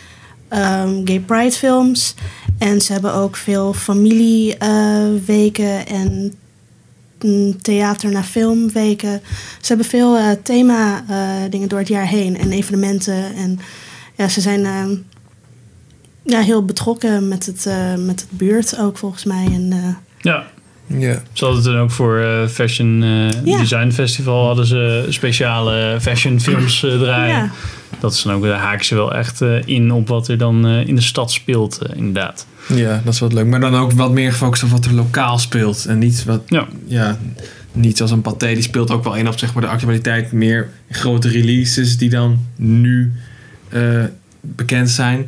ehm, 0.47 1.01
Gay 1.05 1.19
Pride 1.19 1.51
films. 1.51 2.15
En 2.57 2.81
ze 2.81 2.91
hebben 2.91 3.13
ook 3.13 3.35
veel 3.35 3.73
familieweken 3.73 5.87
en 5.87 6.33
mm, 7.21 7.61
theater 7.61 8.11
naar 8.11 8.23
filmweken. 8.23 9.21
Ze 9.61 9.67
hebben 9.67 9.85
veel 9.85 10.17
thema 10.43 11.03
dingen 11.49 11.69
door 11.69 11.79
het 11.79 11.87
jaar 11.87 12.07
heen 12.07 12.37
en 12.37 12.51
evenementen. 12.51 13.35
En 13.35 13.59
ja, 14.15 14.27
ze 14.27 14.41
zijn 14.41 14.65
ehm, 14.65 14.95
ja, 16.23 16.41
heel 16.41 16.65
betrokken 16.65 17.27
met 17.27 17.45
het, 17.45 17.65
eh, 17.65 17.95
met 17.95 18.19
het 18.21 18.29
buurt 18.37 18.77
ook 18.79 18.97
volgens 18.97 19.23
mij. 19.23 19.45
En, 19.45 19.71
eh, 19.71 19.95
Ja, 20.21 20.43
Ja. 20.97 21.21
Ze 21.33 21.45
hadden 21.45 21.63
toen 21.63 21.77
ook 21.77 21.91
voor 21.91 22.19
eh, 22.19 22.47
Fashion 22.47 23.03
eh, 23.03 23.31
Ja. 23.45 23.57
Design 23.57 23.89
Festival 23.91 24.45
hadden 24.45 24.65
ze 24.65 25.05
speciale 25.09 25.97
fashion 26.01 26.39
films 26.39 26.83
eh, 26.83 26.99
draaien. 26.99 27.35
ja. 27.35 27.51
Dat 27.99 28.13
is 28.13 28.21
dan 28.21 28.33
ook, 28.33 28.43
daar 28.43 28.59
haken 28.59 28.85
ze 28.85 28.95
wel 28.95 29.13
echt 29.13 29.41
eh, 29.41 29.67
in 29.67 29.91
op 29.91 30.07
wat 30.07 30.27
er 30.27 30.37
dan 30.37 30.67
eh, 30.67 30.87
in 30.87 30.95
de 30.95 31.01
stad 31.01 31.31
speelt, 31.31 31.79
inderdaad. 31.95 32.45
ja, 32.67 33.01
dat 33.03 33.13
is 33.13 33.19
wat 33.19 33.33
leuk. 33.33 33.45
Maar 33.45 33.59
dan 33.59 33.75
ook 33.75 33.91
wat 33.91 34.11
meer 34.11 34.31
gefocust 34.31 34.63
op 34.63 34.69
wat 34.69 34.85
er 34.85 34.93
lokaal 34.93 35.37
speelt. 35.39 35.85
En 35.85 35.99
niet 35.99 36.23
wat, 36.25 36.41
Ja. 36.47 36.67
ja, 36.85 37.17
niet 37.71 37.97
zoals 37.97 38.11
een 38.11 38.21
paté. 38.21 38.47
Die 38.47 38.61
speelt 38.61 38.91
ook 38.91 39.03
wel 39.03 39.15
in 39.15 39.27
op 39.27 39.39
zeg 39.39 39.53
maar, 39.53 39.63
de 39.63 39.69
actualiteit. 39.69 40.31
Meer 40.31 40.69
grote 40.89 41.29
releases 41.29 41.97
die 41.97 42.09
dan 42.09 42.39
nu 42.55 43.11
eh, 43.69 44.03
bekend 44.41 44.89
zijn. 44.89 45.25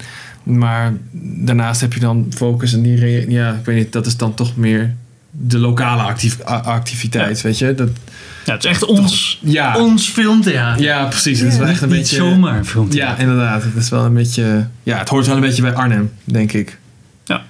Maar 0.58 0.93
daarnaast 1.24 1.81
heb 1.81 1.93
je 1.93 2.00
dan 2.00 2.25
focus 2.36 2.74
en 2.74 2.81
die, 2.81 3.29
ja, 3.31 3.53
ik 3.53 3.65
weet 3.65 3.75
niet, 3.75 3.91
dat 3.91 4.05
is 4.05 4.17
dan 4.17 4.34
toch 4.34 4.55
meer 4.58 4.93
de 5.31 5.58
lokale 5.58 6.01
actief, 6.01 6.41
activiteit, 6.43 7.41
weet 7.41 7.58
je? 7.58 7.75
Dat, 7.75 7.89
Ja, 8.46 8.53
het 8.53 8.63
is 8.63 8.70
echt 8.70 8.86
ons, 8.86 9.39
ja, 9.43 9.77
ons 9.77 10.10
filmtheater. 10.10 10.84
ja, 10.84 11.05
precies. 11.05 11.39
Het 11.39 11.51
is 11.51 11.58
wel 11.58 11.67
echt 11.67 11.81
een 11.81 11.89
Niet 11.89 11.98
beetje. 11.98 12.15
zomaar 12.15 12.58
een 12.58 12.65
filmtheater. 12.65 13.15
Ja, 13.15 13.22
inderdaad. 13.31 13.63
Het 13.63 13.75
is 13.75 13.89
wel 13.89 14.05
een 14.05 14.13
beetje. 14.13 14.67
Ja, 14.84 14.98
het 14.98 15.10
hoort 15.10 15.25
wel 15.25 15.36
een 15.36 15.41
beetje 15.41 15.62
bij 15.62 15.74
Arnhem, 15.74 16.12
denk 16.24 16.53
ik. 16.53 16.77
Ja. 17.25 17.41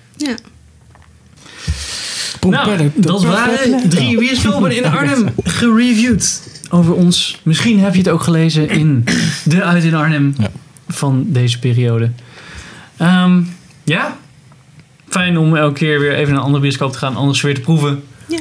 Nou, 2.49 2.91
dat 2.95 3.23
waren 3.23 3.89
drie 3.89 4.17
bioscopen 4.17 4.71
in 4.77 4.85
Arnhem 4.85 5.29
gereviewd. 5.43 6.41
Over 6.69 6.93
ons. 6.93 7.39
Misschien 7.43 7.79
heb 7.79 7.93
je 7.93 7.99
het 7.99 8.09
ook 8.09 8.23
gelezen 8.23 8.69
in 8.69 9.03
de 9.43 9.63
Uit 9.63 9.83
in 9.83 9.93
Arnhem 9.95 10.33
Ja. 10.37 10.47
van 10.87 11.25
deze 11.27 11.59
periode. 11.59 12.09
Ehm, 13.01 13.41
ja, 13.83 14.17
fijn 15.09 15.37
om 15.37 15.55
elke 15.55 15.73
keer 15.79 15.99
weer 15.99 16.13
even 16.13 16.27
naar 16.27 16.37
een 16.37 16.45
andere 16.45 16.61
bioscoop 16.63 16.91
te 16.91 16.97
gaan. 16.97 17.15
Anders 17.15 17.41
weer 17.41 17.55
te 17.55 17.61
proeven. 17.61 18.03
Ja. 18.27 18.39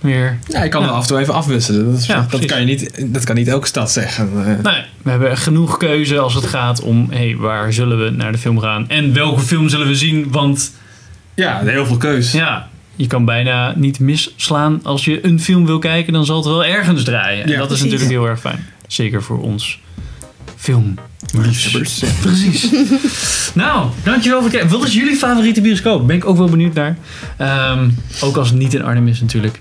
Weer. 0.00 0.38
Ja, 0.46 0.62
je 0.62 0.68
kan 0.68 0.80
Ja. 0.80 0.86
wel 0.86 0.96
af 0.96 1.02
en 1.02 1.08
toe 1.08 1.18
even 1.18 1.34
afwisselen. 1.34 1.90
Dat, 1.90 2.00
is, 2.00 2.06
Ja, 2.06 2.26
dat, 2.30 2.44
kan 2.44 2.60
je 2.60 2.66
niet, 2.66 3.12
dat 3.12 3.24
kan 3.24 3.34
niet 3.34 3.48
elke 3.48 3.66
stad 3.66 3.90
zeggen. 3.92 4.30
Eh, 4.36 4.72
Nee, 4.72 4.82
we 5.02 5.10
hebben 5.10 5.36
genoeg 5.36 5.76
keuze 5.76 6.18
als 6.18 6.34
het 6.34 6.46
gaat 6.46 6.80
om... 6.82 7.06
Hey, 7.10 7.36
waar 7.38 7.72
zullen 7.72 8.04
we 8.04 8.10
naar 8.10 8.32
de 8.32 8.38
film 8.38 8.58
gaan? 8.60 8.88
En 8.88 9.12
welke 9.14 9.40
film 9.40 9.68
zullen 9.68 9.86
we 9.86 9.94
zien? 9.94 10.26
Want 10.30 10.72
Ja, 11.34 11.60
heel 11.64 11.86
veel 11.86 11.96
keus. 11.96 12.32
ja, 12.32 12.68
je 12.96 13.06
kan 13.06 13.24
bijna 13.24 13.72
niet 13.76 14.00
misslaan. 14.00 14.80
Als 14.82 15.04
je 15.04 15.26
een 15.26 15.40
film 15.40 15.66
wil 15.66 15.78
kijken, 15.78 16.12
dan 16.12 16.24
zal 16.24 16.36
het 16.36 16.44
wel 16.46 16.64
ergens 16.64 17.04
draaien. 17.04 17.44
En 17.44 17.50
Ja, 17.50 17.56
dat 17.58 17.62
is 17.62 17.66
precies. 17.78 17.84
natuurlijk 17.92 18.10
heel 18.20 18.28
erg 18.28 18.40
fijn. 18.40 18.66
Zeker 18.86 19.22
voor 19.22 19.40
ons 19.42 19.80
film. 20.60 20.94
Liefhebbers. 21.32 22.02
Precies. 22.20 22.70
nou, 23.54 23.90
dankjewel 24.02 24.40
voor 24.40 24.48
het 24.48 24.58
kijken. 24.58 24.78
Wat 24.78 24.86
is 24.86 24.94
jullie 24.94 25.16
favoriete 25.16 25.60
bioscoop? 25.60 26.06
Ben 26.06 26.16
ik 26.16 26.24
ook 26.24 26.36
wel 26.36 26.48
benieuwd 26.48 26.74
naar. 26.74 26.98
Ehm, 27.36 27.90
ook 28.20 28.36
als 28.36 28.48
het 28.48 28.58
niet 28.58 28.74
in 28.74 28.82
Arnhem 28.82 29.08
is 29.08 29.20
natuurlijk. 29.20 29.60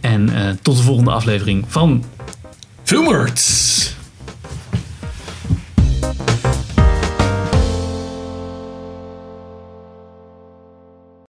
En 0.00 0.34
eh, 0.34 0.50
tot 0.62 0.76
de 0.76 0.82
volgende 0.82 1.10
aflevering 1.10 1.64
van 1.68 2.04
Filmers! 2.82 3.94